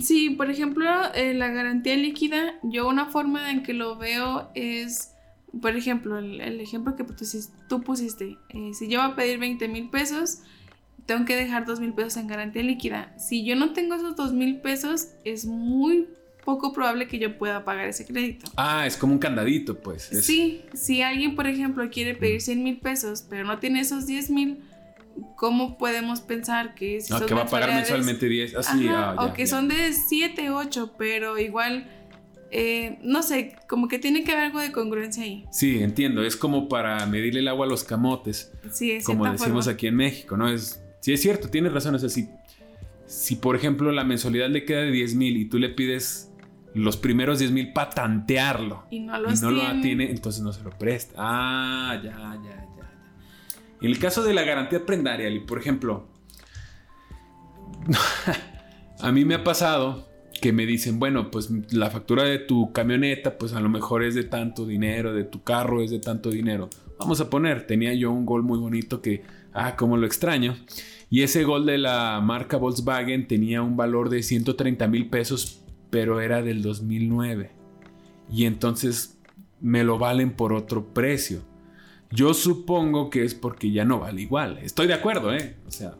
Sí, 0.00 0.30
por 0.30 0.50
ejemplo, 0.50 0.86
eh, 1.14 1.34
la 1.34 1.48
garantía 1.48 1.96
líquida, 1.96 2.54
yo 2.62 2.88
una 2.88 3.06
forma 3.06 3.50
en 3.50 3.62
que 3.62 3.72
lo 3.72 3.96
veo 3.96 4.50
es, 4.54 5.12
por 5.60 5.76
ejemplo, 5.76 6.18
el, 6.18 6.60
ejemplo 6.60 6.96
que 6.96 7.04
tú 7.68 7.82
pusiste, 7.82 8.36
eh, 8.50 8.72
si 8.74 8.88
yo 8.88 9.00
voy 9.02 9.12
a 9.12 9.16
pedir 9.16 9.38
20 9.38 9.68
mil 9.68 9.90
pesos, 9.90 10.40
tengo 11.06 11.24
que 11.24 11.36
dejar 11.36 11.64
2 11.64 11.80
mil 11.80 11.92
pesos 11.92 12.16
en 12.16 12.26
garantía 12.26 12.62
líquida. 12.62 13.16
Si 13.18 13.44
yo 13.44 13.56
no 13.56 13.72
tengo 13.72 13.94
esos 13.94 14.16
2 14.16 14.32
mil 14.32 14.60
pesos, 14.60 15.08
es 15.24 15.46
muy 15.46 16.08
poco 16.44 16.72
probable 16.72 17.08
que 17.08 17.18
yo 17.18 17.38
pueda 17.38 17.64
pagar 17.64 17.88
ese 17.88 18.06
crédito. 18.06 18.50
Ah, 18.56 18.86
es 18.86 18.96
como 18.96 19.12
un 19.12 19.18
candadito, 19.18 19.80
pues. 19.80 20.04
Sí, 20.22 20.62
si 20.74 21.02
alguien, 21.02 21.34
por 21.34 21.46
ejemplo, 21.46 21.88
quiere 21.90 22.14
pedir 22.14 22.40
100 22.40 22.62
mil 22.62 22.78
pesos, 22.78 23.24
pero 23.28 23.44
no 23.44 23.58
tiene 23.58 23.80
esos 23.80 24.06
10 24.06 24.30
mil, 24.30 24.60
¿cómo 25.36 25.78
podemos 25.78 26.20
pensar 26.20 26.74
que 26.74 27.00
si 27.00 27.14
que 27.26 27.34
va 27.34 27.42
a 27.42 27.46
pagar 27.46 27.74
mensualmente 27.74 28.28
10, 28.28 28.56
así, 28.56 28.86
ah, 28.88 29.16
o 29.18 29.32
que 29.32 29.46
son 29.46 29.68
de 29.68 29.92
7, 29.92 30.50
8, 30.50 30.94
pero 30.98 31.38
igual, 31.38 31.88
eh, 32.50 32.98
no 33.02 33.22
sé, 33.22 33.56
como 33.68 33.88
que 33.88 33.98
tiene 33.98 34.24
que 34.24 34.32
haber 34.32 34.44
algo 34.44 34.60
de 34.60 34.72
congruencia 34.72 35.22
ahí. 35.22 35.44
Sí, 35.50 35.82
entiendo, 35.82 36.22
es 36.22 36.36
como 36.36 36.68
para 36.68 37.04
medirle 37.06 37.40
el 37.40 37.48
agua 37.48 37.66
a 37.66 37.68
los 37.68 37.84
camotes, 37.84 38.52
sí, 38.70 38.98
como 39.04 39.30
decimos 39.30 39.68
aquí 39.68 39.86
en 39.86 39.96
México, 39.96 40.36
¿no? 40.36 40.48
Es, 40.48 40.82
sí, 41.00 41.12
es 41.12 41.20
cierto, 41.20 41.48
tienes 41.48 41.72
razón, 41.72 41.94
es 41.94 42.04
así. 42.04 42.28
Si, 43.06 43.36
por 43.36 43.54
ejemplo, 43.54 43.92
la 43.92 44.02
mensualidad 44.02 44.48
le 44.48 44.64
queda 44.64 44.80
de 44.80 44.90
10 44.90 45.14
mil 45.14 45.36
y 45.36 45.44
tú 45.44 45.58
le 45.58 45.68
pides 45.68 46.32
los 46.74 46.96
primeros 46.96 47.38
10 47.38 47.52
mil 47.52 47.72
para 47.72 47.90
tantearlo 47.90 48.84
y 48.90 49.00
no, 49.00 49.16
y 49.18 49.34
no 49.40 49.50
lo 49.50 49.80
tiene, 49.80 50.10
entonces 50.10 50.42
no 50.42 50.52
se 50.52 50.62
lo 50.62 50.70
presta. 50.70 51.14
Ah, 51.16 51.98
ya, 52.02 52.38
ya, 52.44 52.65
en 53.80 53.90
el 53.90 53.98
caso 53.98 54.22
de 54.22 54.34
la 54.34 54.42
garantía 54.42 54.84
prendaria, 54.84 55.28
por 55.46 55.58
ejemplo, 55.58 56.06
a 59.00 59.12
mí 59.12 59.24
me 59.24 59.34
ha 59.34 59.44
pasado 59.44 60.08
que 60.40 60.52
me 60.52 60.66
dicen, 60.66 60.98
bueno, 60.98 61.30
pues 61.30 61.50
la 61.72 61.90
factura 61.90 62.24
de 62.24 62.38
tu 62.38 62.72
camioneta, 62.72 63.38
pues 63.38 63.52
a 63.52 63.60
lo 63.60 63.68
mejor 63.68 64.02
es 64.02 64.14
de 64.14 64.24
tanto 64.24 64.66
dinero, 64.66 65.14
de 65.14 65.24
tu 65.24 65.42
carro 65.42 65.82
es 65.82 65.90
de 65.90 65.98
tanto 65.98 66.30
dinero. 66.30 66.68
Vamos 66.98 67.20
a 67.20 67.30
poner, 67.30 67.66
tenía 67.66 67.94
yo 67.94 68.10
un 68.10 68.26
gol 68.26 68.42
muy 68.42 68.58
bonito 68.58 69.02
que, 69.02 69.22
ah, 69.52 69.76
como 69.76 69.96
lo 69.96 70.06
extraño. 70.06 70.56
Y 71.10 71.22
ese 71.22 71.44
gol 71.44 71.66
de 71.66 71.78
la 71.78 72.20
marca 72.22 72.56
Volkswagen 72.56 73.26
tenía 73.28 73.62
un 73.62 73.76
valor 73.76 74.08
de 74.08 74.22
130 74.22 74.88
mil 74.88 75.08
pesos, 75.08 75.62
pero 75.90 76.20
era 76.20 76.42
del 76.42 76.62
2009. 76.62 77.50
Y 78.30 78.44
entonces 78.44 79.18
me 79.60 79.84
lo 79.84 79.98
valen 79.98 80.32
por 80.32 80.52
otro 80.52 80.92
precio. 80.92 81.42
Yo 82.10 82.34
supongo 82.34 83.10
que 83.10 83.24
es 83.24 83.34
porque 83.34 83.70
ya 83.70 83.84
no 83.84 84.00
vale 84.00 84.22
igual. 84.22 84.58
Estoy 84.58 84.86
de 84.86 84.94
acuerdo, 84.94 85.34
¿eh? 85.34 85.56
O 85.66 85.70
sea, 85.70 85.94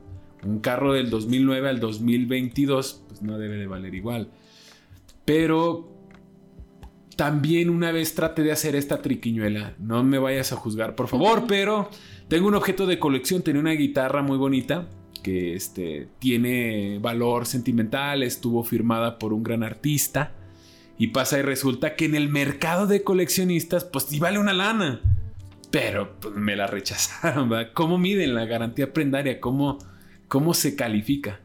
un 0.45 0.61
carro 0.61 0.93
del 0.93 1.11
2009 1.11 1.69
al 1.69 1.81
2022, 1.81 3.05
pues 3.09 3.23
no 3.23 3.39
debe 3.39 3.57
de 3.57 3.67
valer 3.67 3.95
igual. 3.95 4.31
Pero 5.25 5.97
también 7.17 7.71
una 7.71 7.93
vez 7.93 8.15
trate 8.15 8.43
de 8.43 8.53
hacer 8.53 8.77
esta 8.77 9.03
triquiñuela. 9.03 9.75
No 9.79 10.05
me 10.05 10.19
vayas 10.19 10.53
a 10.53 10.57
juzgar, 10.57 10.95
por 10.95 11.09
favor, 11.09 11.45
pero 11.49 11.91
tengo 12.29 12.47
un 12.47 12.55
objeto 12.55 12.87
de 12.87 12.99
colección. 12.99 13.43
Tenía 13.43 13.61
una 13.61 13.73
guitarra 13.73 14.23
muy 14.23 14.37
bonita 14.37 14.89
que 15.23 15.55
este, 15.55 16.09
tiene 16.21 16.99
valor 17.01 17.47
sentimental, 17.47 18.23
estuvo 18.23 18.63
firmada 18.63 19.19
por 19.19 19.33
un 19.33 19.43
gran 19.43 19.65
artista. 19.65 20.35
Y 20.99 21.09
pasa 21.09 21.39
y 21.39 21.43
resulta 21.43 21.97
que 21.97 22.05
en 22.05 22.15
el 22.15 22.29
mercado 22.29 22.87
de 22.87 23.03
coleccionistas, 23.03 23.85
pues 23.85 24.05
sí 24.05 24.19
vale 24.19 24.39
una 24.39 24.53
lana. 24.53 25.01
Pero 25.71 26.19
pues, 26.21 26.35
me 26.35 26.57
la 26.57 26.67
rechazaron, 26.67 27.49
¿verdad? 27.49 27.73
¿Cómo 27.75 27.99
miden 27.99 28.35
la 28.35 28.45
garantía 28.45 28.93
prendaria? 28.93 29.41
¿Cómo, 29.41 29.79
cómo 30.29 30.55
se 30.55 30.77
califica? 30.77 31.41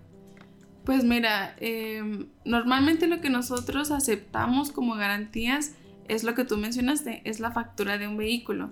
Pues 0.86 1.04
mira, 1.04 1.56
em, 1.60 2.28
normalmente 2.44 3.08
lo 3.08 3.22
que 3.22 3.30
nosotros 3.30 3.92
aceptamos 3.92 4.72
como 4.72 4.96
garantías 4.96 5.76
es 6.08 6.24
lo 6.24 6.34
que 6.34 6.44
tú 6.44 6.58
mencionaste, 6.58 7.22
es 7.26 7.40
la 7.40 7.52
factura 7.52 7.98
de 7.98 8.08
un 8.08 8.18
vehículo 8.18 8.72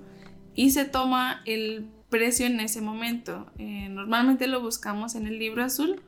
y 0.55 0.71
se 0.71 0.85
toma 0.85 1.41
el 1.45 1.87
precio 2.09 2.45
en 2.45 2.59
ese 2.59 2.81
momento. 2.81 3.51
Eh, 3.57 3.87
normalmente 3.89 4.47
lo 4.47 4.61
buscamos 4.61 5.15
en 5.15 5.27
el 5.27 5.39
libro 5.39 5.63
azul. 5.63 6.01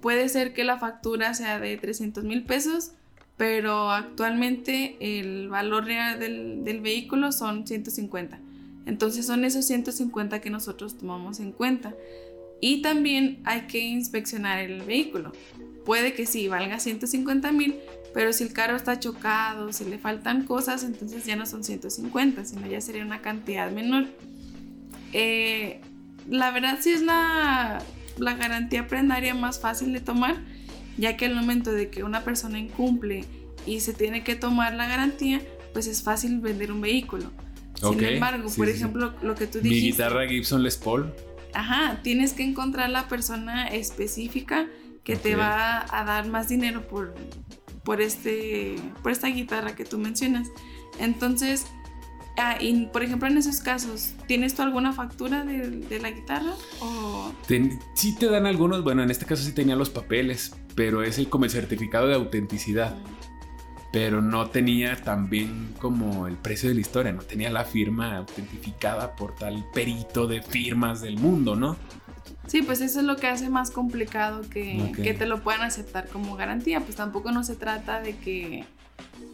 Puede 0.00 0.28
ser 0.28 0.52
que 0.52 0.62
la 0.62 0.78
factura 0.78 1.34
sea 1.34 1.58
de 1.58 1.76
300 1.76 2.22
mil 2.22 2.44
pesos, 2.44 2.92
pero 3.36 3.90
actualmente 3.90 4.96
el 5.00 5.48
valor 5.48 5.84
real 5.84 6.20
del, 6.20 6.80
vehículo 6.80 7.32
son 7.32 7.66
150. 7.66 8.38
Entonces 8.86 9.26
son 9.26 9.44
esos 9.44 9.64
150 9.66 10.40
que 10.40 10.50
nosotros 10.50 10.96
tomamos 10.96 11.40
en 11.40 11.52
cuenta. 11.52 11.94
Y 12.60 12.82
también 12.82 13.40
hay 13.44 13.62
que 13.62 13.80
inspeccionar 13.80 14.58
el 14.58 14.82
vehículo. 14.82 15.32
Puede 15.84 16.14
que 16.14 16.26
sí, 16.26 16.48
valga 16.48 16.78
150 16.78 17.52
mil, 17.52 17.74
pero 18.14 18.32
si 18.32 18.44
el 18.44 18.52
carro 18.52 18.76
está 18.76 18.98
chocado, 19.00 19.72
si 19.72 19.84
le 19.84 19.98
faltan 19.98 20.44
cosas, 20.44 20.84
entonces 20.84 21.26
ya 21.26 21.36
no 21.36 21.44
son 21.44 21.64
150, 21.64 22.44
sino 22.44 22.66
ya 22.66 22.80
sería 22.80 23.04
una 23.04 23.20
cantidad 23.20 23.70
menor. 23.70 24.06
Eh, 25.12 25.80
la 26.28 26.52
verdad 26.52 26.78
sí 26.80 26.90
es 26.90 27.02
la, 27.02 27.82
la 28.18 28.34
garantía 28.34 28.86
prendaria 28.86 29.34
más 29.34 29.60
fácil 29.60 29.92
de 29.92 30.00
tomar 30.00 30.36
ya 30.96 31.16
que 31.16 31.26
al 31.26 31.34
momento 31.34 31.72
de 31.72 31.90
que 31.90 32.04
una 32.04 32.22
persona 32.24 32.58
incumple 32.58 33.24
y 33.66 33.80
se 33.80 33.94
tiene 33.94 34.22
que 34.22 34.34
tomar 34.34 34.74
la 34.74 34.86
garantía, 34.86 35.40
pues 35.72 35.86
es 35.86 36.02
fácil 36.02 36.40
vender 36.40 36.72
un 36.72 36.80
vehículo. 36.80 37.30
Sin 37.74 38.02
embargo, 38.02 38.48
por 38.56 38.68
ejemplo, 38.68 39.14
lo 39.22 39.34
que 39.34 39.46
tú 39.46 39.58
dijiste. 39.58 39.86
Mi 39.86 39.92
guitarra 39.92 40.26
Gibson 40.26 40.62
Les 40.62 40.76
Paul. 40.76 41.12
Ajá, 41.52 42.00
tienes 42.02 42.32
que 42.32 42.42
encontrar 42.42 42.90
la 42.90 43.08
persona 43.08 43.66
específica 43.68 44.68
que 45.02 45.16
te 45.16 45.36
va 45.36 45.84
a 45.90 46.04
dar 46.04 46.28
más 46.28 46.48
dinero 46.48 46.86
por, 46.88 47.14
por, 47.84 48.00
este, 48.00 48.76
por 49.02 49.12
esta 49.12 49.28
guitarra 49.28 49.74
que 49.74 49.84
tú 49.84 49.98
mencionas. 49.98 50.48
Entonces, 50.98 51.66
Ah, 52.36 52.56
y 52.60 52.86
por 52.86 53.04
ejemplo, 53.04 53.28
en 53.28 53.38
esos 53.38 53.60
casos, 53.60 54.14
¿tienes 54.26 54.54
tú 54.54 54.62
alguna 54.62 54.92
factura 54.92 55.44
de, 55.44 56.00
la 56.00 56.10
guitarra? 56.10 56.52
O... 56.80 57.32
sí 57.94 58.16
te 58.18 58.26
dan 58.26 58.46
algunos, 58.46 58.82
bueno, 58.82 59.04
en 59.04 59.10
este 59.10 59.24
caso 59.24 59.44
sí 59.44 59.52
tenía 59.52 59.76
los 59.76 59.88
papeles, 59.88 60.52
pero 60.74 61.02
es 61.02 61.18
el 61.18 61.28
como 61.28 61.44
el 61.44 61.50
certificado 61.50 62.08
de 62.08 62.14
autenticidad. 62.14 62.96
Pero 63.92 64.20
no 64.20 64.50
tenía 64.50 64.96
también 64.96 65.72
como 65.78 66.26
el 66.26 66.36
precio 66.36 66.68
de 66.68 66.74
la 66.74 66.80
historia, 66.80 67.12
no 67.12 67.22
tenía 67.22 67.50
la 67.50 67.64
firma 67.64 68.16
autentificada 68.16 69.14
por 69.14 69.36
tal 69.36 69.64
perito 69.72 70.26
de 70.26 70.42
firmas 70.42 71.00
del 71.00 71.16
mundo, 71.16 71.54
¿no? 71.54 71.76
Sí, 72.48 72.62
pues 72.62 72.80
eso 72.80 73.00
es 73.00 73.06
lo 73.06 73.16
que 73.16 73.28
hace 73.28 73.48
más 73.48 73.70
complicado 73.70 74.42
que, 74.50 74.92
que 74.96 75.14
te 75.14 75.26
lo 75.26 75.42
puedan 75.42 75.62
aceptar 75.62 76.08
como 76.08 76.36
garantía. 76.36 76.80
Pues 76.80 76.96
tampoco 76.96 77.30
no 77.30 77.44
se 77.44 77.54
trata 77.54 78.00
de 78.00 78.16
que 78.16 78.64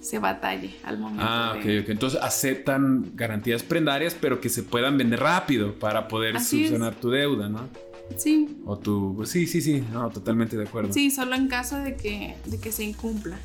se 0.00 0.18
batalle 0.18 0.76
al 0.85 0.98
momento. 0.98 1.24
Ah, 1.26 1.55
ok, 1.57 1.64
ok. 1.83 1.88
Entonces 1.88 2.20
aceptan 2.22 3.12
garantías 3.14 3.62
prendarias, 3.62 4.16
pero 4.18 4.40
que 4.40 4.48
se 4.48 4.62
puedan 4.62 4.96
vender 4.96 5.20
rápido 5.20 5.74
para 5.79 6.09
poder 6.09 6.40
subsanar 6.40 6.94
tu 6.94 7.11
deuda, 7.11 7.48
¿no? 7.48 7.68
Sí. 8.16 8.57
O. 8.66 8.79
Pues 9.16 9.31
sí, 9.31 9.46
sí, 9.46 9.61
sí. 9.61 9.83
No, 9.92 10.11
totalmente 10.11 10.57
de 10.57 10.64
acuerdo. 10.64 10.92
Sí, 10.92 11.11
solo 11.11 11.35
en 11.35 11.49
caso 11.49 11.79
de 11.79 11.96
que, 11.96 12.37
de 12.46 12.59
que 12.59 12.73
se 12.73 12.85
incumpla. 12.85 13.38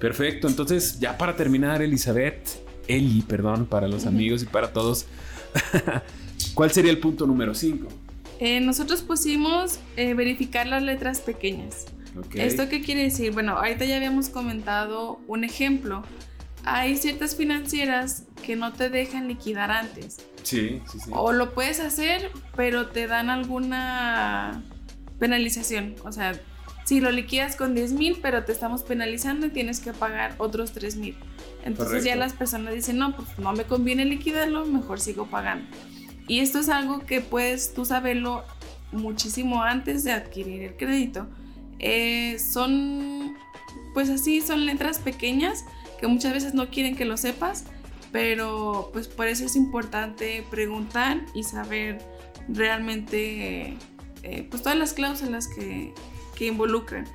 Perfecto. 0.00 0.48
Entonces, 0.48 0.98
ya 0.98 1.16
para 1.16 1.36
terminar, 1.36 1.82
Elizabeth, 1.82 2.48
Eli, 2.88 3.22
perdón, 3.22 3.66
para 3.66 3.88
los 3.88 4.06
amigos 4.06 4.42
y 4.42 4.46
para 4.46 4.72
todos. 4.72 5.06
¿Cuál 6.54 6.70
sería 6.70 6.90
el 6.90 6.98
punto 6.98 7.26
número 7.26 7.54
5? 7.54 7.88
Eh, 8.38 8.60
nosotros 8.60 9.02
pusimos 9.02 9.78
eh, 9.96 10.14
verificar 10.14 10.66
las 10.66 10.82
letras 10.82 11.20
pequeñas. 11.20 11.86
¿Esto 12.34 12.68
qué 12.68 12.80
quiere 12.80 13.02
decir? 13.02 13.32
Bueno, 13.32 13.52
ahorita 13.58 13.84
ya 13.84 13.96
habíamos 13.96 14.28
comentado 14.28 15.20
un 15.26 15.44
ejemplo. 15.44 16.02
Hay 16.64 16.96
ciertas 16.96 17.36
financieras 17.36 18.24
que 18.42 18.56
no 18.56 18.72
te 18.72 18.88
dejan 18.90 19.28
liquidar 19.28 19.70
antes. 19.70 20.18
Sí, 20.46 20.80
sí, 20.88 21.00
sí. 21.00 21.10
O 21.12 21.32
lo 21.32 21.54
puedes 21.54 21.80
hacer, 21.80 22.30
pero 22.54 22.86
te 22.86 23.08
dan 23.08 23.30
alguna 23.30 24.62
penalización. 25.18 25.96
O 26.04 26.12
sea, 26.12 26.40
si 26.84 27.00
lo 27.00 27.10
liquidas 27.10 27.56
con 27.56 27.74
10 27.74 27.94
mil, 27.94 28.18
pero 28.22 28.44
te 28.44 28.52
estamos 28.52 28.84
penalizando 28.84 29.46
y 29.46 29.50
tienes 29.50 29.80
que 29.80 29.92
pagar 29.92 30.36
otros 30.38 30.70
3 30.70 30.96
mil. 30.98 31.16
Entonces 31.64 32.04
ya 32.04 32.14
las 32.14 32.32
personas 32.32 32.74
dicen, 32.74 32.96
no, 32.96 33.16
pues 33.16 33.26
no 33.38 33.52
me 33.54 33.64
conviene 33.64 34.04
liquidarlo, 34.04 34.64
mejor 34.66 35.00
sigo 35.00 35.26
pagando. 35.26 35.66
Y 36.28 36.38
esto 36.38 36.60
es 36.60 36.68
algo 36.68 37.00
que 37.00 37.20
puedes 37.20 37.74
tú 37.74 37.84
saberlo 37.84 38.44
muchísimo 38.92 39.64
antes 39.64 40.04
de 40.04 40.12
adquirir 40.12 40.62
el 40.62 40.76
crédito. 40.76 41.26
Eh, 41.80 42.38
son, 42.38 43.36
pues 43.94 44.10
así, 44.10 44.42
son 44.42 44.64
letras 44.64 45.00
pequeñas 45.00 45.64
que 45.98 46.06
muchas 46.06 46.32
veces 46.32 46.54
no 46.54 46.68
quieren 46.68 46.94
que 46.94 47.04
lo 47.04 47.16
sepas, 47.16 47.64
pero 48.12 48.90
pues 48.92 49.08
por 49.08 49.26
eso 49.26 49.44
es 49.44 49.56
importante 49.56 50.44
preguntar 50.50 51.24
y 51.34 51.42
saber 51.42 51.98
realmente 52.48 53.76
eh, 54.22 54.46
pues 54.50 54.62
todas 54.62 54.78
las 54.78 54.92
cláusulas 54.92 55.48
que, 55.48 55.92
que, 56.36 56.46
involucran. 56.46 57.06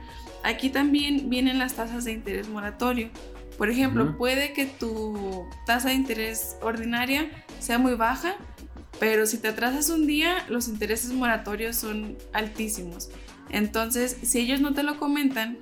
Aquí 0.44 0.70
también 0.70 1.30
vienen 1.30 1.60
las 1.60 1.74
tasas 1.74 2.06
de 2.06 2.12
interés 2.12 2.50
moratorio. 2.50 3.10
Por 3.58 3.70
ejemplo, 3.70 4.18
puede 4.18 4.54
que 4.54 4.66
tu 4.66 5.46
tasa 5.68 5.90
de 5.90 5.96
interés 5.96 6.58
ordinaria 6.62 7.30
sea 7.60 7.78
muy 7.78 7.94
baja, 7.94 8.36
pero 9.00 9.26
si 9.26 9.38
te 9.38 9.50
atrasas 9.50 9.90
un 9.90 10.08
día, 10.08 10.46
los 10.50 10.68
intereses 10.68 11.12
moratorios 11.12 11.76
son 11.76 12.18
altísimos. 12.34 13.10
Entonces, 13.50 14.18
si 14.24 14.40
ellos 14.40 14.62
no 14.62 14.74
te 14.74 14.84
lo 14.84 14.98
comentan, 14.98 15.58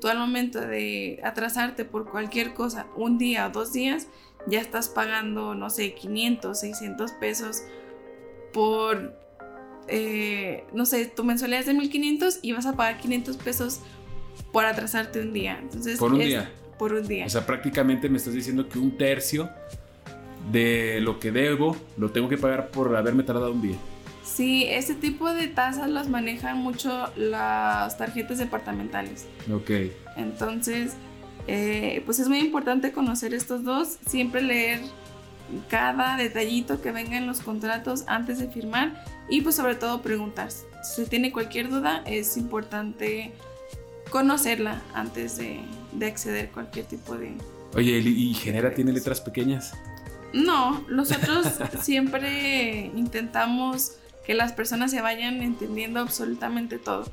tú 0.00 0.08
al 0.08 0.18
momento 0.18 0.60
de 0.60 1.20
atrasarte 1.24 1.84
por 1.84 2.10
cualquier 2.10 2.52
cosa, 2.52 2.86
un 2.96 3.16
día 3.16 3.46
o 3.46 3.50
dos 3.50 3.72
días, 3.72 4.08
ya 4.46 4.60
estás 4.60 4.88
pagando, 4.88 5.54
no 5.54 5.70
sé, 5.70 5.94
500, 5.94 6.58
600 6.58 7.12
pesos 7.12 7.62
por, 8.52 9.14
eh, 9.88 10.64
no 10.72 10.86
sé, 10.86 11.06
tu 11.06 11.24
mensualidad 11.24 11.60
es 11.60 11.66
de 11.66 11.74
1500 11.74 12.38
y 12.42 12.52
vas 12.52 12.66
a 12.66 12.74
pagar 12.74 12.98
500 12.98 13.36
pesos 13.36 13.80
por 14.52 14.64
atrasarte 14.64 15.20
un 15.20 15.32
día. 15.32 15.58
Entonces, 15.60 15.98
por 15.98 16.12
un 16.12 16.20
día. 16.20 16.50
Por 16.78 16.94
un 16.94 17.06
día. 17.06 17.26
O 17.26 17.30
sea, 17.30 17.46
prácticamente 17.46 18.08
me 18.08 18.16
estás 18.16 18.34
diciendo 18.34 18.68
que 18.68 18.78
un 18.78 18.96
tercio 18.96 19.50
de 20.50 21.00
lo 21.00 21.20
que 21.20 21.30
debo 21.30 21.76
lo 21.98 22.10
tengo 22.10 22.28
que 22.28 22.38
pagar 22.38 22.70
por 22.70 22.96
haberme 22.96 23.22
tardado 23.22 23.52
un 23.52 23.62
día. 23.62 23.76
Sí, 24.24 24.64
ese 24.68 24.94
tipo 24.94 25.32
de 25.32 25.48
tasas 25.48 25.90
las 25.90 26.08
manejan 26.08 26.58
mucho 26.58 27.10
las 27.16 27.98
tarjetas 27.98 28.38
departamentales. 28.38 29.26
Ok. 29.52 29.70
Entonces, 30.16 30.92
eh, 31.52 32.00
pues 32.06 32.20
es 32.20 32.28
muy 32.28 32.38
importante 32.38 32.92
conocer 32.92 33.34
estos 33.34 33.64
dos, 33.64 33.98
siempre 34.06 34.40
leer 34.40 34.80
cada 35.68 36.16
detallito 36.16 36.80
que 36.80 36.92
venga 36.92 37.16
en 37.16 37.26
los 37.26 37.40
contratos 37.40 38.04
antes 38.06 38.38
de 38.38 38.46
firmar 38.46 39.04
y 39.28 39.40
pues 39.40 39.56
sobre 39.56 39.74
todo 39.74 40.00
preguntar. 40.00 40.50
Si 40.84 41.06
tiene 41.06 41.32
cualquier 41.32 41.68
duda, 41.68 42.04
es 42.06 42.36
importante 42.36 43.32
conocerla 44.10 44.80
antes 44.94 45.38
de, 45.38 45.58
de 45.90 46.06
acceder 46.06 46.50
a 46.50 46.52
cualquier 46.52 46.86
tipo 46.86 47.16
de... 47.16 47.34
Oye, 47.74 47.98
¿y 47.98 48.32
Genera 48.34 48.72
tiene 48.72 48.92
letras 48.92 49.20
pequeñas? 49.20 49.74
No, 50.32 50.86
nosotros 50.88 51.48
siempre 51.82 52.92
intentamos 52.94 53.96
que 54.24 54.34
las 54.34 54.52
personas 54.52 54.92
se 54.92 55.00
vayan 55.00 55.42
entendiendo 55.42 55.98
absolutamente 55.98 56.78
todo. 56.78 57.10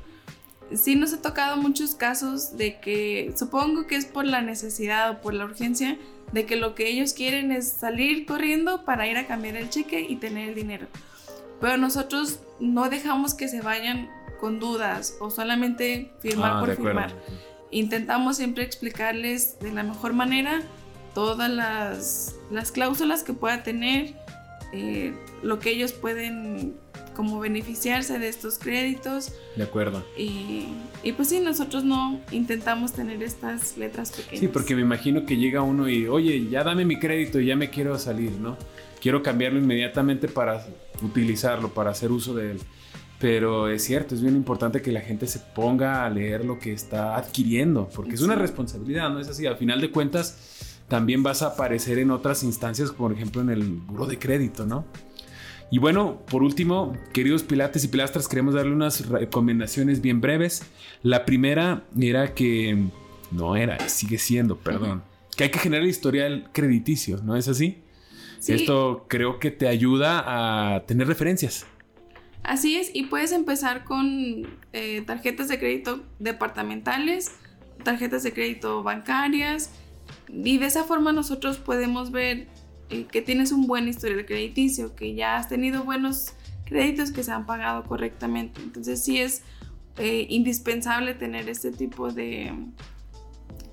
Sí 0.74 0.96
nos 0.96 1.12
ha 1.12 1.22
tocado 1.22 1.56
muchos 1.56 1.94
casos 1.94 2.56
de 2.56 2.78
que, 2.80 3.32
supongo 3.36 3.86
que 3.86 3.96
es 3.96 4.04
por 4.04 4.26
la 4.26 4.42
necesidad 4.42 5.10
o 5.10 5.20
por 5.20 5.34
la 5.34 5.44
urgencia, 5.44 5.98
de 6.32 6.44
que 6.44 6.56
lo 6.56 6.74
que 6.74 6.88
ellos 6.88 7.14
quieren 7.14 7.52
es 7.52 7.68
salir 7.68 8.26
corriendo 8.26 8.84
para 8.84 9.06
ir 9.06 9.16
a 9.16 9.26
cambiar 9.26 9.56
el 9.56 9.70
cheque 9.70 10.00
y 10.08 10.16
tener 10.16 10.50
el 10.50 10.54
dinero. 10.54 10.86
Pero 11.60 11.76
nosotros 11.76 12.40
no 12.60 12.88
dejamos 12.90 13.34
que 13.34 13.48
se 13.48 13.62
vayan 13.62 14.10
con 14.40 14.60
dudas 14.60 15.16
o 15.20 15.30
solamente 15.30 16.12
firmar 16.20 16.52
ah, 16.56 16.60
por 16.60 16.76
firmar. 16.76 17.12
Intentamos 17.70 18.36
siempre 18.36 18.64
explicarles 18.64 19.58
de 19.58 19.72
la 19.72 19.82
mejor 19.82 20.12
manera 20.12 20.62
todas 21.14 21.50
las, 21.50 22.36
las 22.50 22.72
cláusulas 22.72 23.22
que 23.22 23.32
pueda 23.32 23.62
tener, 23.62 24.14
eh, 24.72 25.14
lo 25.42 25.58
que 25.58 25.70
ellos 25.70 25.92
pueden 25.92 26.76
como 27.18 27.40
beneficiarse 27.40 28.20
de 28.20 28.28
estos 28.28 28.58
créditos. 28.58 29.32
De 29.56 29.64
acuerdo. 29.64 30.04
Y, 30.16 30.68
y, 31.02 31.10
pues 31.14 31.30
sí, 31.30 31.40
nosotros 31.40 31.82
no 31.82 32.20
intentamos 32.30 32.92
tener 32.92 33.20
estas 33.24 33.76
letras 33.76 34.12
pequeñas. 34.12 34.38
Sí, 34.38 34.46
porque 34.46 34.76
me 34.76 34.82
imagino 34.82 35.26
que 35.26 35.36
llega 35.36 35.62
uno 35.62 35.88
y, 35.88 36.06
oye, 36.06 36.46
ya 36.48 36.62
dame 36.62 36.84
mi 36.84 36.96
crédito 37.00 37.40
y 37.40 37.46
ya 37.46 37.56
me 37.56 37.70
quiero 37.70 37.98
salir, 37.98 38.30
¿no? 38.30 38.56
Quiero 39.00 39.20
cambiarlo 39.20 39.58
inmediatamente 39.58 40.28
para 40.28 40.64
utilizarlo, 41.02 41.74
para 41.74 41.90
hacer 41.90 42.12
uso 42.12 42.34
de 42.34 42.52
él. 42.52 42.60
Pero 43.18 43.68
es 43.68 43.82
cierto, 43.82 44.14
es 44.14 44.22
bien 44.22 44.36
importante 44.36 44.80
que 44.80 44.92
la 44.92 45.00
gente 45.00 45.26
se 45.26 45.40
ponga 45.40 46.06
a 46.06 46.10
leer 46.10 46.44
lo 46.44 46.60
que 46.60 46.72
está 46.72 47.16
adquiriendo, 47.16 47.88
porque 47.92 48.14
es 48.14 48.22
una 48.22 48.36
responsabilidad, 48.36 49.10
¿no 49.10 49.18
es 49.18 49.26
así? 49.26 49.44
Al 49.44 49.56
final 49.56 49.80
de 49.80 49.90
cuentas, 49.90 50.84
también 50.86 51.24
vas 51.24 51.42
a 51.42 51.48
aparecer 51.48 51.98
en 51.98 52.12
otras 52.12 52.44
instancias, 52.44 52.92
por 52.92 53.12
ejemplo 53.12 53.42
en 53.42 53.50
el 53.50 53.64
buro 53.72 54.06
de 54.06 54.20
crédito, 54.20 54.66
¿no? 54.66 54.84
Y 55.70 55.78
bueno, 55.78 56.22
por 56.30 56.42
último, 56.42 56.96
queridos 57.12 57.42
pilates 57.42 57.84
y 57.84 57.88
pilastras, 57.88 58.26
queremos 58.26 58.54
darle 58.54 58.72
unas 58.72 59.06
recomendaciones 59.08 60.00
bien 60.00 60.20
breves. 60.20 60.62
La 61.02 61.26
primera 61.26 61.84
era 62.00 62.34
que, 62.34 62.86
no 63.30 63.54
era, 63.54 63.88
sigue 63.88 64.18
siendo, 64.18 64.56
perdón, 64.56 65.02
que 65.36 65.44
hay 65.44 65.50
que 65.50 65.58
generar 65.58 65.86
historial 65.86 66.48
crediticio, 66.52 67.18
¿no 67.22 67.36
es 67.36 67.48
así? 67.48 67.82
Esto 68.46 69.04
creo 69.08 69.38
que 69.38 69.50
te 69.50 69.68
ayuda 69.68 70.76
a 70.76 70.86
tener 70.86 71.06
referencias. 71.06 71.66
Así 72.42 72.76
es, 72.76 72.90
y 72.94 73.04
puedes 73.04 73.32
empezar 73.32 73.84
con 73.84 74.46
eh, 74.72 75.02
tarjetas 75.02 75.48
de 75.48 75.58
crédito 75.58 76.00
departamentales, 76.18 77.32
tarjetas 77.82 78.22
de 78.22 78.32
crédito 78.32 78.82
bancarias, 78.82 79.70
y 80.28 80.56
de 80.58 80.66
esa 80.66 80.84
forma 80.84 81.12
nosotros 81.12 81.58
podemos 81.58 82.10
ver 82.10 82.46
que 82.88 83.22
tienes 83.22 83.52
un 83.52 83.66
buen 83.66 83.88
historial 83.88 84.24
crediticio, 84.26 84.94
que 84.94 85.14
ya 85.14 85.36
has 85.36 85.48
tenido 85.48 85.84
buenos 85.84 86.32
créditos 86.64 87.10
que 87.10 87.22
se 87.22 87.32
han 87.32 87.46
pagado 87.46 87.84
correctamente. 87.84 88.60
Entonces 88.62 89.02
sí 89.02 89.18
es 89.18 89.42
eh, 89.98 90.26
indispensable 90.28 91.14
tener 91.14 91.48
este 91.48 91.72
tipo 91.72 92.12
de, 92.12 92.52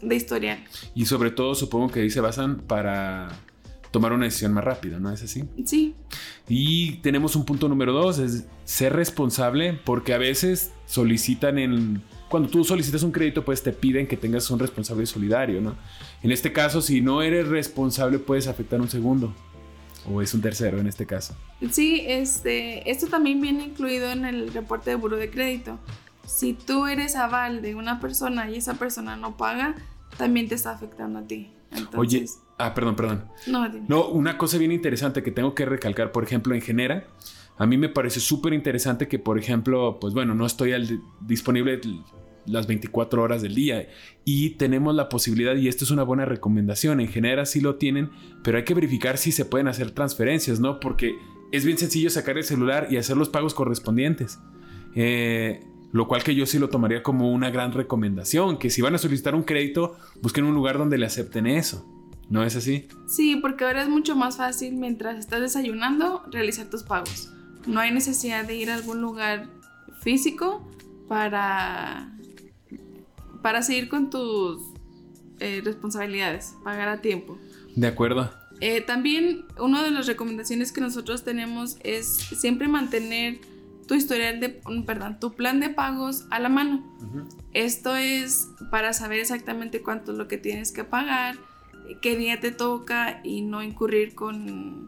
de 0.01 0.15
historial. 0.15 0.63
Y 0.93 1.05
sobre 1.05 1.31
todo 1.31 1.55
supongo 1.55 1.89
que 1.89 2.01
ahí 2.01 2.09
se 2.09 2.21
basan 2.21 2.61
para 2.61 3.29
tomar 3.91 4.11
una 4.11 4.25
decisión 4.25 4.51
más 4.51 4.63
rápida, 4.63 4.99
¿no 4.99 5.11
es 5.11 5.23
así? 5.23 5.45
Sí. 5.65 5.95
Y 6.49 6.97
tenemos 6.97 7.35
un 7.35 7.45
punto 7.45 7.69
número 7.69 7.93
dos, 7.93 8.19
es 8.19 8.45
ser 8.65 8.93
responsable, 8.93 9.79
porque 9.85 10.13
a 10.13 10.17
veces 10.17 10.73
solicitan 10.85 11.57
en 11.57 12.01
cuando 12.29 12.49
tú 12.49 12.65
solicitas 12.65 13.03
un 13.03 13.11
crédito, 13.11 13.45
pues 13.45 13.63
te 13.63 13.71
piden 13.71 14.07
que 14.07 14.17
tengas 14.17 14.49
un 14.51 14.59
responsable 14.59 15.05
solidario, 15.05 15.61
¿no? 15.61 15.75
En 16.25 16.31
este 16.31 16.51
caso, 16.51 16.81
si 16.81 17.01
no 17.01 17.21
eres 17.21 17.47
responsable, 17.47 18.17
puedes 18.17 18.47
afectar 18.47 18.81
un 18.81 18.89
segundo. 18.89 19.31
O 20.11 20.23
es 20.23 20.33
un 20.33 20.41
tercero 20.41 20.79
en 20.79 20.87
este 20.87 21.05
caso. 21.05 21.35
Sí, 21.69 22.03
este, 22.07 22.89
esto 22.89 23.05
también 23.05 23.41
viene 23.41 23.65
incluido 23.65 24.09
en 24.09 24.25
el 24.25 24.51
reporte 24.51 24.89
de 24.89 24.95
buro 24.95 25.17
de 25.17 25.29
crédito. 25.29 25.77
Si 26.25 26.53
tú 26.53 26.87
eres 26.87 27.15
aval 27.15 27.61
de 27.61 27.75
una 27.75 27.99
persona 27.99 28.49
y 28.49 28.55
esa 28.55 28.73
persona 28.73 29.15
no 29.15 29.37
paga, 29.37 29.75
también 30.17 30.47
te 30.47 30.55
está 30.55 30.71
afectando 30.71 31.19
a 31.19 31.27
ti. 31.27 31.51
Oye, 31.95 32.25
ah, 32.57 32.73
perdón, 32.73 32.95
perdón. 32.95 33.25
No, 33.45 33.69
no, 33.87 34.07
una 34.07 34.35
cosa 34.39 34.57
bien 34.57 34.71
interesante 34.71 35.21
que 35.21 35.29
tengo 35.29 35.53
que 35.53 35.67
recalcar, 35.67 36.11
por 36.11 36.23
ejemplo, 36.23 36.55
en 36.55 36.61
Genera, 36.63 37.05
a 37.59 37.67
mí 37.67 37.77
me 37.77 37.89
parece 37.89 38.19
súper 38.19 38.53
interesante 38.53 39.07
que, 39.07 39.19
por 39.19 39.37
ejemplo, 39.37 39.99
pues 40.01 40.15
bueno, 40.15 40.33
no 40.33 40.47
estoy 40.47 40.73
al, 40.73 41.03
disponible 41.21 41.79
las 42.45 42.67
24 42.67 43.21
horas 43.21 43.41
del 43.41 43.55
día 43.55 43.87
y 44.23 44.51
tenemos 44.51 44.95
la 44.95 45.09
posibilidad, 45.09 45.55
y 45.55 45.67
esto 45.67 45.83
es 45.83 45.91
una 45.91 46.03
buena 46.03 46.25
recomendación, 46.25 46.99
en 46.99 47.07
general 47.07 47.45
sí 47.45 47.61
lo 47.61 47.75
tienen, 47.75 48.09
pero 48.43 48.57
hay 48.57 48.63
que 48.63 48.73
verificar 48.73 49.17
si 49.17 49.31
se 49.31 49.45
pueden 49.45 49.67
hacer 49.67 49.91
transferencias, 49.91 50.59
¿no? 50.59 50.79
Porque 50.79 51.15
es 51.51 51.65
bien 51.65 51.77
sencillo 51.77 52.09
sacar 52.09 52.37
el 52.37 52.43
celular 52.43 52.87
y 52.89 52.97
hacer 52.97 53.17
los 53.17 53.29
pagos 53.29 53.53
correspondientes. 53.53 54.39
Eh, 54.95 55.61
lo 55.91 56.07
cual 56.07 56.23
que 56.23 56.35
yo 56.35 56.45
sí 56.45 56.59
lo 56.59 56.69
tomaría 56.69 57.03
como 57.03 57.31
una 57.31 57.49
gran 57.49 57.71
recomendación, 57.71 58.57
que 58.57 58.69
si 58.69 58.81
van 58.81 58.95
a 58.95 58.97
solicitar 58.97 59.35
un 59.35 59.43
crédito, 59.43 59.95
busquen 60.21 60.43
un 60.43 60.53
lugar 60.53 60.77
donde 60.77 60.97
le 60.97 61.05
acepten 61.05 61.47
eso. 61.47 61.85
¿No 62.29 62.43
es 62.43 62.55
así? 62.55 62.87
Sí, 63.07 63.35
porque 63.35 63.65
ahora 63.65 63.83
es 63.83 63.89
mucho 63.89 64.15
más 64.15 64.37
fácil 64.37 64.75
mientras 64.75 65.17
estás 65.17 65.41
desayunando 65.41 66.23
realizar 66.31 66.69
tus 66.69 66.83
pagos 66.83 67.29
no 67.67 67.79
hay 67.79 67.91
necesidad 67.91 68.45
de 68.45 68.55
ir 68.55 68.69
a 68.69 68.75
algún 68.75 69.01
lugar 69.01 69.47
físico 70.01 70.67
para, 71.07 72.14
para 73.45 73.61
seguir 73.61 73.89
con 73.89 74.09
tus 74.09 74.59
eh, 75.39 75.61
responsabilidades, 75.63 76.55
pagar 76.63 76.87
a 76.87 77.01
tiempo. 77.01 77.37
De 77.75 77.85
acuerdo. 77.85 78.33
Eh, 78.59 78.81
también 78.81 79.45
una 79.59 79.83
de 79.83 79.91
las 79.91 80.07
recomendaciones 80.07 80.71
que 80.71 80.81
nosotros 80.81 81.23
tenemos 81.23 81.77
es 81.83 82.07
siempre 82.07 82.67
mantener 82.67 83.37
tu 83.87 83.93
historial 83.93 84.39
de, 84.39 84.49
perdón, 84.83 85.19
tu 85.19 85.35
plan 85.35 85.59
de 85.59 85.69
pagos 85.69 86.25
a 86.31 86.39
la 86.39 86.49
mano. 86.49 86.83
Esto 87.53 87.95
es 87.95 88.47
para 88.71 88.93
saber 88.93 89.19
exactamente 89.19 89.83
cuánto 89.83 90.13
es 90.13 90.17
lo 90.17 90.27
que 90.27 90.39
tienes 90.39 90.71
que 90.71 90.83
pagar, 90.83 91.35
qué 92.01 92.17
día 92.17 92.39
te 92.39 92.49
toca 92.49 93.21
y 93.23 93.43
no 93.43 93.61
incurrir 93.61 94.15
con 94.15 94.87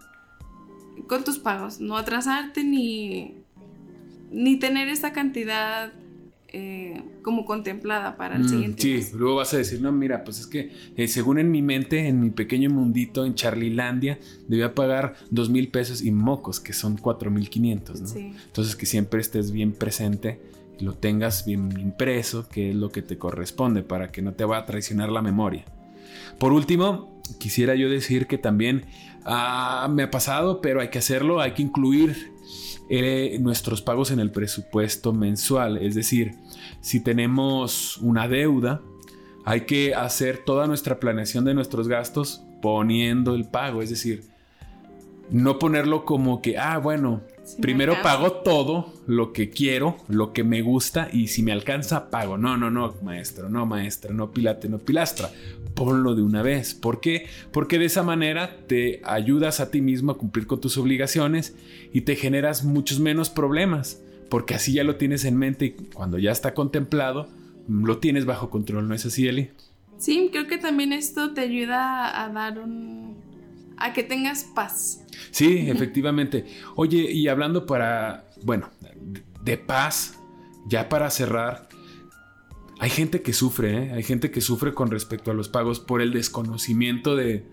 con 1.05 1.23
tus 1.23 1.37
pagos, 1.37 1.79
no 1.79 1.95
atrasarte 1.95 2.63
ni, 2.63 3.35
ni 4.31 4.57
tener 4.57 4.87
esta 4.87 5.13
cantidad 5.13 5.93
eh, 6.49 7.03
como 7.23 7.45
contemplada 7.45 8.15
para 8.15 8.37
el 8.37 8.43
mm, 8.43 8.49
siguiente 8.49 8.81
sí, 8.81 9.09
luego 9.17 9.37
vas 9.37 9.53
a 9.53 9.57
decir, 9.57 9.81
no, 9.81 9.91
mira, 9.91 10.23
pues 10.23 10.39
es 10.39 10.47
que 10.47 10.71
eh, 10.95 11.07
según 11.07 11.39
en 11.39 11.51
mi 11.51 11.61
mente, 11.61 12.07
en 12.07 12.21
mi 12.21 12.29
pequeño 12.29 12.69
mundito, 12.69 13.25
en 13.25 13.35
Charlilandia, 13.35 14.19
debía 14.47 14.73
pagar 14.73 15.15
dos 15.29 15.49
mil 15.49 15.69
pesos 15.69 16.01
y 16.01 16.11
mocos, 16.11 16.59
que 16.59 16.73
son 16.73 16.97
cuatro 16.97 17.29
mil 17.31 17.49
quinientos, 17.49 18.01
¿no? 18.01 18.09
Entonces 18.19 18.75
que 18.75 18.85
siempre 18.85 19.19
estés 19.19 19.51
bien 19.51 19.73
presente 19.73 20.39
lo 20.79 20.93
tengas 20.93 21.45
bien 21.45 21.77
impreso, 21.79 22.47
que 22.47 22.69
es 22.69 22.75
lo 22.75 22.91
que 22.91 23.01
te 23.01 23.17
corresponde, 23.17 23.83
para 23.83 24.11
que 24.11 24.21
no 24.21 24.33
te 24.33 24.45
vaya 24.45 24.63
a 24.63 24.65
traicionar 24.65 25.09
la 25.09 25.21
memoria. 25.21 25.65
Por 26.39 26.53
último, 26.53 27.21
quisiera 27.39 27.75
yo 27.75 27.89
decir 27.89 28.27
que 28.27 28.37
también 28.37 28.85
ah, 29.25 29.89
me 29.91 30.03
ha 30.03 30.11
pasado, 30.11 30.61
pero 30.61 30.81
hay 30.81 30.89
que 30.89 30.99
hacerlo, 30.99 31.41
hay 31.41 31.53
que 31.53 31.63
incluir 31.63 32.31
eh, 32.89 33.37
nuestros 33.41 33.81
pagos 33.81 34.11
en 34.11 34.19
el 34.19 34.31
presupuesto 34.31 35.13
mensual. 35.13 35.77
Es 35.77 35.95
decir, 35.95 36.35
si 36.81 36.99
tenemos 36.99 37.97
una 37.97 38.27
deuda, 38.27 38.81
hay 39.45 39.61
que 39.61 39.93
hacer 39.93 40.43
toda 40.45 40.67
nuestra 40.67 40.99
planeación 40.99 41.45
de 41.45 41.53
nuestros 41.53 41.87
gastos 41.87 42.43
poniendo 42.61 43.35
el 43.35 43.45
pago. 43.45 43.81
Es 43.81 43.89
decir, 43.89 44.23
no 45.29 45.59
ponerlo 45.59 46.05
como 46.05 46.41
que, 46.41 46.57
ah, 46.57 46.77
bueno, 46.77 47.21
Primero 47.61 48.01
pago 48.03 48.31
todo 48.31 48.93
lo 49.07 49.31
que 49.31 49.49
quiero, 49.49 49.97
lo 50.07 50.33
que 50.33 50.43
me 50.43 50.61
gusta 50.61 51.09
y 51.11 51.27
si 51.27 51.43
me 51.43 51.51
alcanza 51.51 52.09
pago. 52.09 52.37
No, 52.37 52.57
no, 52.57 52.69
no, 52.69 52.95
maestro, 53.01 53.49
no, 53.49 53.65
maestra, 53.65 54.13
no 54.13 54.31
pilate, 54.31 54.69
no 54.69 54.79
pilastra. 54.79 55.29
Ponlo 55.73 56.15
de 56.15 56.21
una 56.21 56.41
vez. 56.41 56.73
¿Por 56.73 56.99
qué? 56.99 57.27
Porque 57.51 57.79
de 57.79 57.85
esa 57.85 58.03
manera 58.03 58.57
te 58.67 59.01
ayudas 59.03 59.59
a 59.59 59.71
ti 59.71 59.81
mismo 59.81 60.11
a 60.11 60.17
cumplir 60.17 60.47
con 60.47 60.59
tus 60.59 60.77
obligaciones 60.77 61.55
y 61.93 62.01
te 62.01 62.15
generas 62.15 62.63
muchos 62.63 62.99
menos 62.99 63.29
problemas. 63.29 64.01
Porque 64.29 64.55
así 64.55 64.73
ya 64.73 64.83
lo 64.83 64.97
tienes 64.97 65.23
en 65.23 65.37
mente 65.37 65.65
y 65.65 65.71
cuando 65.71 66.19
ya 66.19 66.31
está 66.31 66.53
contemplado, 66.53 67.27
lo 67.69 67.99
tienes 67.99 68.25
bajo 68.25 68.49
control, 68.49 68.87
¿no 68.87 68.95
es 68.95 69.05
así, 69.05 69.27
Eli? 69.27 69.51
Sí, 69.97 70.29
creo 70.31 70.47
que 70.47 70.57
también 70.57 70.93
esto 70.93 71.33
te 71.33 71.41
ayuda 71.41 72.23
a 72.23 72.29
dar 72.29 72.59
un 72.59 73.16
a 73.77 73.93
que 73.93 74.03
tengas 74.03 74.43
paz. 74.43 75.03
Sí, 75.31 75.65
efectivamente. 75.69 76.45
Oye, 76.75 77.11
y 77.11 77.27
hablando 77.27 77.65
para, 77.65 78.25
bueno, 78.43 78.69
de 79.43 79.57
paz, 79.57 80.19
ya 80.67 80.89
para 80.89 81.09
cerrar, 81.09 81.67
hay 82.79 82.89
gente 82.89 83.21
que 83.21 83.33
sufre, 83.33 83.71
¿eh? 83.71 83.91
hay 83.93 84.03
gente 84.03 84.29
que 84.29 84.41
sufre 84.41 84.73
con 84.73 84.91
respecto 84.91 85.31
a 85.31 85.33
los 85.33 85.49
pagos 85.49 85.79
por 85.79 86.01
el 86.01 86.11
desconocimiento 86.11 87.15
de, 87.15 87.45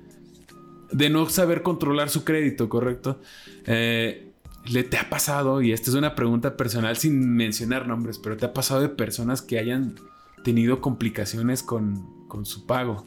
de 0.93 1.11
no 1.11 1.29
saber 1.29 1.63
controlar 1.63 2.11
su 2.11 2.25
crédito, 2.25 2.69
¿correcto? 2.69 3.21
Eh, 3.67 4.33
¿Le 4.67 4.83
te 4.83 4.97
ha 4.97 5.11
pasado, 5.11 5.61
y 5.61 5.73
esta 5.73 5.91
es 5.91 5.97
una 5.97 6.15
pregunta 6.15 6.57
personal 6.57 6.97
sin 6.97 7.35
mencionar 7.35 7.87
nombres, 7.87 8.19
pero 8.19 8.37
te 8.37 8.47
ha 8.47 8.53
pasado 8.55 8.81
de 8.81 8.89
personas 8.89 9.43
que 9.43 9.59
hayan 9.59 9.95
tenido 10.43 10.81
complicaciones 10.81 11.63
con, 11.63 12.27
con 12.29 12.47
su 12.47 12.67
pago? 12.67 13.07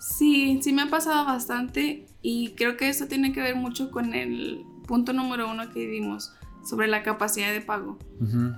Sí, 0.00 0.60
sí 0.62 0.72
me 0.72 0.82
ha 0.82 0.90
pasado 0.90 1.24
bastante 1.24 2.06
y 2.22 2.50
creo 2.56 2.76
que 2.76 2.88
eso 2.88 3.06
tiene 3.06 3.32
que 3.32 3.42
ver 3.42 3.56
mucho 3.56 3.90
con 3.90 4.14
el 4.14 4.64
punto 4.86 5.12
número 5.12 5.50
uno 5.50 5.70
que 5.70 5.86
dimos 5.86 6.32
sobre 6.64 6.86
la 6.86 7.02
capacidad 7.02 7.52
de 7.52 7.60
pago. 7.60 7.98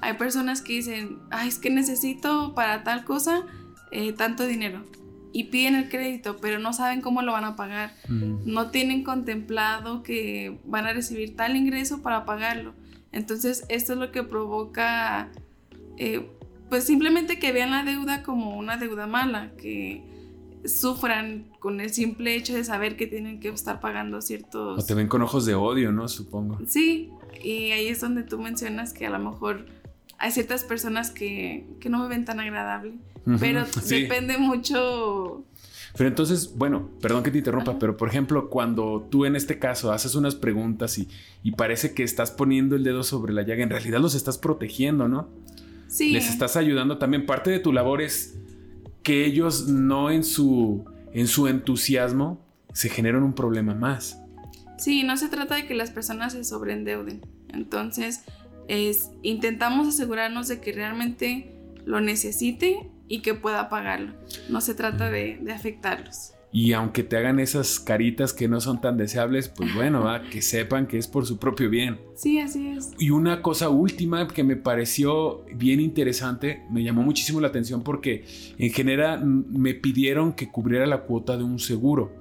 Hay 0.02 0.14
personas 0.14 0.60
que 0.60 0.74
dicen, 0.74 1.18
Ay, 1.30 1.48
es 1.48 1.58
que 1.58 1.70
necesito 1.70 2.54
para 2.54 2.84
tal 2.84 3.04
cosa 3.04 3.46
eh, 3.90 4.12
tanto 4.12 4.46
dinero 4.46 4.84
y 5.32 5.44
piden 5.44 5.74
el 5.74 5.88
crédito, 5.88 6.36
pero 6.36 6.60
no 6.60 6.72
saben 6.72 7.00
cómo 7.00 7.20
lo 7.22 7.32
van 7.32 7.44
a 7.44 7.56
pagar. 7.56 7.92
No 8.08 8.70
tienen 8.70 9.02
contemplado 9.02 10.04
que 10.04 10.60
van 10.64 10.86
a 10.86 10.92
recibir 10.92 11.34
tal 11.34 11.56
ingreso 11.56 12.02
para 12.02 12.24
pagarlo. 12.24 12.74
Entonces, 13.10 13.64
esto 13.68 13.94
es 13.94 13.98
lo 13.98 14.12
que 14.12 14.22
provoca, 14.22 15.30
eh, 15.98 16.28
pues 16.68 16.84
simplemente 16.84 17.40
que 17.40 17.52
vean 17.52 17.72
la 17.72 17.82
deuda 17.82 18.22
como 18.22 18.56
una 18.56 18.76
deuda 18.76 19.08
mala, 19.08 19.50
que 19.56 20.04
sufran 20.64 21.46
con 21.60 21.80
el 21.80 21.90
simple 21.90 22.34
hecho 22.36 22.54
de 22.54 22.64
saber 22.64 22.96
que 22.96 23.06
tienen 23.06 23.40
que 23.40 23.48
estar 23.48 23.80
pagando 23.80 24.20
ciertos... 24.20 24.82
O 24.82 24.86
te 24.86 24.94
ven 24.94 25.08
con 25.08 25.22
ojos 25.22 25.46
de 25.46 25.54
odio, 25.54 25.92
¿no? 25.92 26.08
Supongo. 26.08 26.58
Sí, 26.66 27.10
y 27.42 27.70
ahí 27.72 27.88
es 27.88 28.00
donde 28.00 28.22
tú 28.22 28.38
mencionas 28.38 28.92
que 28.92 29.06
a 29.06 29.10
lo 29.10 29.18
mejor 29.18 29.66
hay 30.18 30.32
ciertas 30.32 30.64
personas 30.64 31.10
que, 31.10 31.66
no 31.88 31.98
me 32.00 32.08
ven 32.08 32.24
tan 32.24 32.40
agradable, 32.40 32.94
pero 33.40 33.64
depende 33.88 34.38
mucho... 34.38 35.44
Pero 35.96 36.08
entonces, 36.08 36.56
bueno, 36.56 36.90
perdón 37.00 37.22
que 37.22 37.30
te 37.30 37.38
interrumpa, 37.38 37.78
pero 37.78 37.96
por 37.96 38.08
ejemplo, 38.08 38.50
cuando 38.50 39.06
tú 39.10 39.26
en 39.26 39.36
este 39.36 39.60
caso 39.60 39.92
haces 39.92 40.16
unas 40.16 40.34
preguntas 40.34 40.98
y, 40.98 41.08
y 41.44 41.52
parece 41.52 41.94
que 41.94 42.02
estás 42.02 42.32
poniendo 42.32 42.74
el 42.74 42.82
dedo 42.82 43.04
sobre 43.04 43.32
la 43.32 43.42
llaga, 43.42 43.62
en 43.62 43.70
realidad 43.70 44.00
los 44.00 44.16
estás 44.16 44.36
protegiendo, 44.36 45.06
¿no? 45.06 45.28
Sí. 45.86 46.10
Les 46.10 46.28
estás 46.28 46.56
ayudando 46.56 46.98
también. 46.98 47.26
Parte 47.26 47.52
de 47.52 47.60
tu 47.60 47.72
labor 47.72 48.02
es 48.02 48.34
que 49.04 49.24
ellos 49.24 49.68
no 49.68 50.10
en 50.10 50.24
su, 50.24 50.84
en 51.12 51.28
su 51.28 51.46
entusiasmo 51.46 52.44
se 52.72 52.88
generan 52.88 53.22
un 53.22 53.34
problema 53.34 53.74
más. 53.74 54.18
Sí, 54.78 55.04
no 55.04 55.16
se 55.16 55.28
trata 55.28 55.54
de 55.54 55.66
que 55.66 55.74
las 55.74 55.92
personas 55.92 56.32
se 56.32 56.42
sobreendeuden. 56.42 57.20
Entonces, 57.52 58.24
es, 58.66 59.10
intentamos 59.22 59.86
asegurarnos 59.86 60.48
de 60.48 60.60
que 60.60 60.72
realmente 60.72 61.54
lo 61.84 62.00
necesite 62.00 62.90
y 63.06 63.20
que 63.20 63.34
pueda 63.34 63.68
pagarlo. 63.68 64.14
No 64.48 64.60
se 64.60 64.74
trata 64.74 65.10
de, 65.10 65.38
de 65.40 65.52
afectarlos. 65.52 66.33
Y 66.56 66.72
aunque 66.72 67.02
te 67.02 67.16
hagan 67.16 67.40
esas 67.40 67.80
caritas 67.80 68.32
que 68.32 68.46
no 68.46 68.60
son 68.60 68.80
tan 68.80 68.96
deseables, 68.96 69.48
pues 69.48 69.74
bueno, 69.74 70.04
que 70.30 70.40
sepan 70.40 70.86
que 70.86 70.98
es 70.98 71.08
por 71.08 71.26
su 71.26 71.36
propio 71.36 71.68
bien. 71.68 71.98
Sí, 72.14 72.38
así 72.38 72.68
es. 72.68 72.92
Y 72.96 73.10
una 73.10 73.42
cosa 73.42 73.70
última 73.70 74.28
que 74.28 74.44
me 74.44 74.54
pareció 74.54 75.44
bien 75.52 75.80
interesante, 75.80 76.62
me 76.70 76.84
llamó 76.84 77.02
muchísimo 77.02 77.40
la 77.40 77.48
atención 77.48 77.82
porque 77.82 78.24
en 78.56 78.70
general 78.70 79.26
me 79.26 79.74
pidieron 79.74 80.32
que 80.32 80.48
cubriera 80.48 80.86
la 80.86 81.00
cuota 81.00 81.36
de 81.36 81.42
un 81.42 81.58
seguro. 81.58 82.12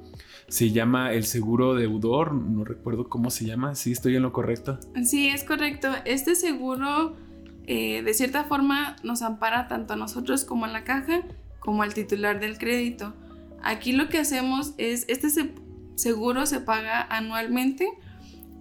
Se 0.47 0.71
llama 0.71 1.13
el 1.13 1.25
seguro 1.25 1.75
deudor, 1.75 2.33
no 2.33 2.65
recuerdo 2.65 3.09
cómo 3.09 3.29
se 3.29 3.45
llama, 3.45 3.75
¿sí 3.75 3.91
estoy 3.91 4.15
en 4.15 4.23
lo 4.23 4.33
correcto? 4.33 4.79
Sí, 5.03 5.27
es 5.27 5.43
correcto. 5.43 5.89
Este 6.05 6.33
seguro 6.33 7.15
eh, 7.67 8.01
de 8.01 8.13
cierta 8.15 8.45
forma 8.45 8.95
nos 9.03 9.21
ampara 9.21 9.67
tanto 9.67 9.93
a 9.93 9.95
nosotros 9.95 10.43
como 10.43 10.65
a 10.65 10.69
la 10.69 10.83
caja 10.83 11.21
como 11.63 11.81
al 11.83 11.93
titular 11.93 12.39
del 12.39 12.57
crédito. 12.57 13.13
Aquí 13.63 13.93
lo 13.93 14.09
que 14.09 14.19
hacemos 14.19 14.73
es, 14.77 15.05
este 15.07 15.29
seguro 15.95 16.45
se 16.45 16.59
paga 16.59 17.01
anualmente 17.01 17.87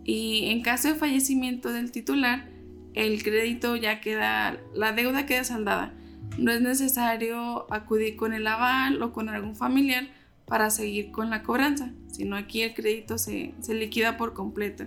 y 0.05 0.47
en 0.47 0.63
caso 0.63 0.89
de 0.89 0.95
fallecimiento 0.95 1.73
del 1.73 1.91
titular, 1.91 2.49
el 2.95 3.23
crédito 3.23 3.75
ya 3.77 4.01
queda, 4.01 4.61
la 4.75 4.93
deuda 4.93 5.27
queda 5.27 5.45
saldada. 5.45 5.93
No 6.39 6.53
es 6.53 6.61
necesario 6.61 7.67
acudir 7.73 8.17
con 8.17 8.33
el 8.33 8.47
aval 8.47 9.03
o 9.03 9.13
con 9.13 9.29
algún 9.29 9.57
familiar 9.57 10.09
para 10.47 10.71
seguir 10.71 11.11
con 11.11 11.31
la 11.31 11.43
cobranza, 11.43 11.91
sino 12.07 12.37
aquí 12.37 12.63
el 12.63 12.75
crédito 12.75 13.19
se, 13.19 13.55
liquida 13.69 14.17
por 14.17 14.35
completo. 14.35 14.85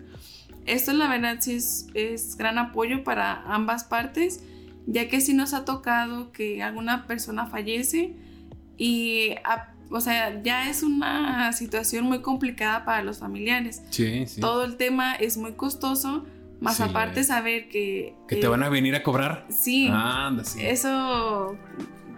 Esto 0.65 0.93
la 0.93 1.09
verdad 1.09 1.37
sí 1.41 1.55
es, 1.55 1.87
es 1.93 2.37
gran 2.37 2.57
apoyo 2.57 3.03
para 3.03 3.41
ambas 3.53 3.83
partes, 3.83 4.41
ya 4.87 5.09
que 5.09 5.19
si 5.19 5.33
nos 5.33 5.53
ha 5.53 5.65
tocado 5.65 6.31
que 6.31 6.63
alguna 6.63 7.05
persona 7.05 7.47
fallece 7.47 8.15
y 8.77 9.31
a 9.43 9.74
o 9.89 9.99
sea, 10.01 10.41
ya 10.41 10.69
es 10.69 10.83
una 10.83 11.51
situación 11.53 12.05
muy 12.05 12.21
complicada 12.21 12.85
para 12.85 13.03
los 13.03 13.19
familiares. 13.19 13.81
Sí, 13.89 14.25
sí. 14.27 14.41
Todo 14.41 14.63
el 14.63 14.77
tema 14.77 15.15
es 15.15 15.37
muy 15.37 15.53
costoso, 15.53 16.25
más 16.59 16.81
aparte 16.81 17.23
saber 17.23 17.69
que... 17.69 18.15
Que 18.27 18.37
te 18.37 18.47
van 18.47 18.63
a 18.63 18.69
venir 18.69 18.95
a 18.95 19.03
cobrar. 19.03 19.45
Sí. 19.49 19.87
Anda, 19.91 20.43
sí. 20.43 20.65
Eso 20.65 21.57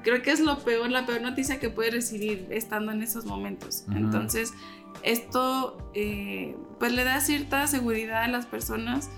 creo 0.03 0.21
que 0.21 0.31
es 0.31 0.39
lo 0.39 0.59
peor, 0.59 0.89
la 0.89 1.05
peor 1.05 1.21
noticia 1.21 1.59
que 1.59 1.69
puedes 1.69 1.93
recibir 1.93 2.47
estando 2.49 2.91
en 2.91 3.01
esos 3.01 3.25
momentos. 3.25 3.83
Entonces, 3.93 4.53
esto 5.03 5.77
eh, 5.93 6.55
pues 6.79 6.93
le 6.93 7.03
da 7.03 7.19
cierta 7.19 7.67
seguridad 7.67 8.23
a 8.23 8.27
las 8.27 8.45
personas 8.45 9.09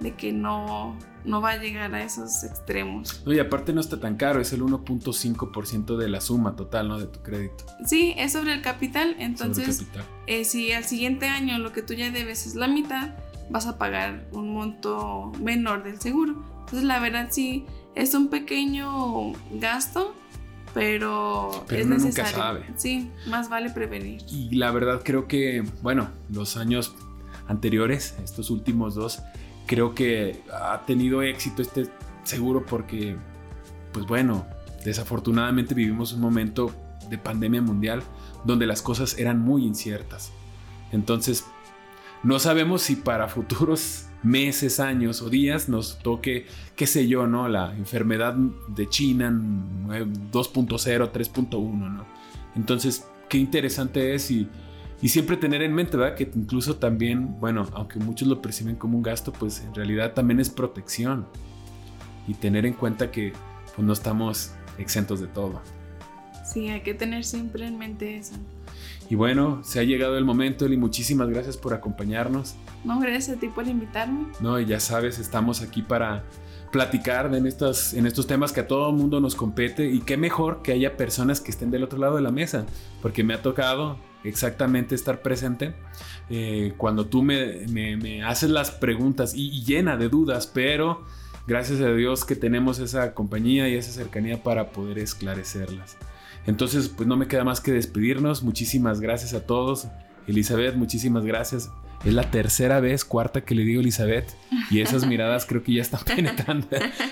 de 0.00 0.14
que 0.14 0.32
no, 0.32 0.96
no 1.24 1.40
va 1.40 1.52
a 1.52 1.56
llegar 1.56 1.94
a 1.94 2.02
esos 2.02 2.44
extremos. 2.44 3.22
y 3.26 3.38
aparte 3.38 3.72
no 3.72 3.80
está 3.80 3.98
tan 3.98 4.16
caro, 4.16 4.40
es 4.40 4.52
el 4.52 4.62
1.5% 4.62 5.96
de 5.96 6.08
la 6.08 6.20
suma 6.20 6.56
total, 6.56 6.88
¿no? 6.88 6.98
De 6.98 7.06
tu 7.06 7.20
crédito. 7.20 7.64
Sí, 7.84 8.14
es 8.16 8.32
sobre 8.32 8.52
el 8.52 8.62
capital, 8.62 9.16
entonces 9.18 9.84
eh, 10.26 10.44
si 10.44 10.72
al 10.72 10.84
siguiente 10.84 11.26
año 11.28 11.58
lo 11.58 11.72
que 11.72 11.82
tú 11.82 11.94
ya 11.94 12.10
debes 12.10 12.46
es 12.46 12.54
la 12.54 12.68
mitad, 12.68 13.14
vas 13.50 13.66
a 13.66 13.78
pagar 13.78 14.26
un 14.32 14.52
monto 14.52 15.32
menor 15.40 15.82
del 15.82 16.00
seguro. 16.00 16.34
Entonces 16.60 16.84
la 16.84 16.98
verdad 16.98 17.28
sí, 17.30 17.64
es 17.94 18.14
un 18.14 18.28
pequeño 18.28 19.32
gasto, 19.52 20.14
pero, 20.74 21.64
es 21.70 21.86
necesario. 21.86 21.98
Nunca 21.98 22.26
sabe. 22.26 22.64
Sí, 22.76 23.10
más 23.28 23.48
vale 23.48 23.70
prevenir. 23.70 24.20
Y 24.28 24.54
la 24.56 24.70
verdad 24.72 25.00
creo 25.02 25.26
que, 25.26 25.64
bueno, 25.80 26.10
los 26.30 26.58
años 26.58 26.94
anteriores, 27.48 28.14
estos 28.22 28.50
últimos 28.50 28.94
dos, 28.94 29.22
creo 29.66 29.94
que 29.94 30.42
ha 30.52 30.84
tenido 30.86 31.22
éxito 31.22 31.62
este 31.62 31.88
seguro 32.24 32.64
porque, 32.64 33.16
pues 33.92 34.06
bueno, 34.06 34.46
desafortunadamente 34.84 35.74
vivimos 35.74 36.12
un 36.12 36.20
momento 36.20 36.72
de 37.10 37.18
pandemia 37.18 37.62
mundial 37.62 38.02
donde 38.44 38.66
las 38.66 38.82
cosas 38.82 39.18
eran 39.18 39.40
muy 39.40 39.64
inciertas. 39.64 40.32
Entonces, 40.92 41.44
no 42.22 42.38
sabemos 42.38 42.82
si 42.82 42.96
para 42.96 43.28
futuros 43.28 44.06
meses, 44.22 44.80
años 44.80 45.22
o 45.22 45.30
días 45.30 45.68
nos 45.68 45.98
toque, 45.98 46.46
qué 46.74 46.86
sé 46.86 47.06
yo, 47.06 47.26
¿no? 47.26 47.48
La 47.48 47.76
enfermedad 47.76 48.34
de 48.34 48.88
China 48.88 49.30
2.0, 49.30 50.32
3.1, 50.32 51.92
¿no? 51.92 52.04
Entonces, 52.56 53.06
qué 53.28 53.38
interesante 53.38 54.14
es 54.14 54.30
y, 54.30 54.48
y 55.02 55.08
siempre 55.10 55.36
tener 55.36 55.62
en 55.62 55.74
mente, 55.74 55.96
¿verdad? 55.96 56.16
Que 56.16 56.30
incluso 56.34 56.76
también, 56.76 57.38
bueno, 57.38 57.66
aunque 57.74 57.98
muchos 57.98 58.28
lo 58.28 58.40
perciben 58.40 58.76
como 58.76 58.96
un 58.96 59.02
gasto, 59.02 59.32
pues 59.32 59.60
en 59.60 59.74
realidad 59.74 60.14
también 60.14 60.40
es 60.40 60.48
protección. 60.48 61.26
Y 62.26 62.34
tener 62.34 62.66
en 62.66 62.72
cuenta 62.72 63.10
que 63.10 63.32
pues, 63.74 63.86
no 63.86 63.92
estamos 63.92 64.52
exentos 64.78 65.20
de 65.20 65.28
todo. 65.28 65.60
Sí, 66.44 66.68
hay 66.68 66.80
que 66.80 66.94
tener 66.94 67.24
siempre 67.24 67.66
en 67.66 67.78
mente 67.78 68.16
eso. 68.16 68.34
Y 69.08 69.14
bueno, 69.14 69.62
se 69.62 69.78
ha 69.78 69.84
llegado 69.84 70.16
el 70.18 70.24
momento, 70.24 70.66
Eli. 70.66 70.76
Muchísimas 70.76 71.28
gracias 71.28 71.56
por 71.56 71.74
acompañarnos. 71.74 72.54
No, 72.84 72.98
gracias 72.98 73.36
a 73.36 73.40
ti 73.40 73.48
por 73.48 73.66
invitarme. 73.68 74.26
No, 74.40 74.58
y 74.58 74.66
ya 74.66 74.80
sabes, 74.80 75.18
estamos 75.18 75.62
aquí 75.62 75.82
para 75.82 76.24
platicar 76.72 77.32
en 77.34 77.46
estos, 77.46 77.94
en 77.94 78.06
estos 78.06 78.26
temas 78.26 78.52
que 78.52 78.60
a 78.60 78.66
todo 78.66 78.90
el 78.90 78.96
mundo 78.96 79.20
nos 79.20 79.34
compete. 79.34 79.88
Y 79.88 80.00
qué 80.00 80.16
mejor 80.16 80.62
que 80.62 80.72
haya 80.72 80.96
personas 80.96 81.40
que 81.40 81.50
estén 81.50 81.70
del 81.70 81.84
otro 81.84 81.98
lado 81.98 82.16
de 82.16 82.22
la 82.22 82.32
mesa, 82.32 82.64
porque 83.02 83.22
me 83.22 83.34
ha 83.34 83.42
tocado 83.42 83.98
exactamente 84.28 84.94
estar 84.94 85.22
presente 85.22 85.74
eh, 86.28 86.74
cuando 86.76 87.06
tú 87.06 87.22
me, 87.22 88.22
haces 88.24 88.50
las 88.50 88.70
preguntas 88.70 89.34
y 89.34 89.62
llena 89.64 89.96
de 89.96 90.08
dudas, 90.08 90.46
pero 90.46 91.04
gracias 91.46 91.80
a 91.80 91.92
Dios 91.92 92.24
que 92.24 92.36
tenemos 92.36 92.78
esa 92.78 93.14
compañía 93.14 93.68
y 93.68 93.74
esa 93.74 93.92
cercanía 93.92 94.42
para 94.42 94.70
poder 94.70 94.98
esclarecerlas. 94.98 95.96
Entonces, 96.46 96.88
pues 96.88 97.08
no 97.08 97.16
me 97.16 97.26
queda 97.26 97.44
más 97.44 97.60
que 97.60 97.72
despedirnos. 97.72 98.42
Muchísimas 98.42 99.00
gracias 99.00 99.34
a 99.34 99.46
todos. 99.46 99.88
Elizabeth, 100.28 100.76
muchísimas 100.76 101.24
gracias. 101.24 101.70
Es 102.04 102.14
la 102.14 102.30
tercera 102.30 102.78
vez, 102.78 103.04
cuarta 103.04 103.40
que 103.40 103.54
le 103.54 103.64
digo 103.64 103.80
Elizabeth. 103.80 104.32
Y 104.70 104.80
esas 104.80 105.06
miradas 105.06 105.44
creo 105.44 105.62
que 105.62 105.74
ya 105.74 105.82
están 105.82 106.00
penetrando. 106.16 106.68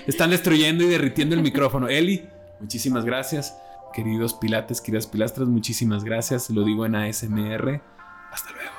Están 0.07 0.29
destruyendo 0.29 0.83
y 0.83 0.87
derritiendo 0.87 1.35
el 1.35 1.41
micrófono. 1.41 1.89
Eli, 1.89 2.23
muchísimas 2.61 3.03
gracias. 3.03 3.53
Queridos 3.95 4.33
pilates, 4.33 4.81
queridas 4.81 5.07
pilastras, 5.07 5.47
muchísimas 5.47 6.03
gracias. 6.03 6.49
Lo 6.49 6.65
digo 6.65 6.85
en 6.85 6.95
ASMR. 6.95 7.81
Hasta 8.29 8.51
luego. 8.51 8.74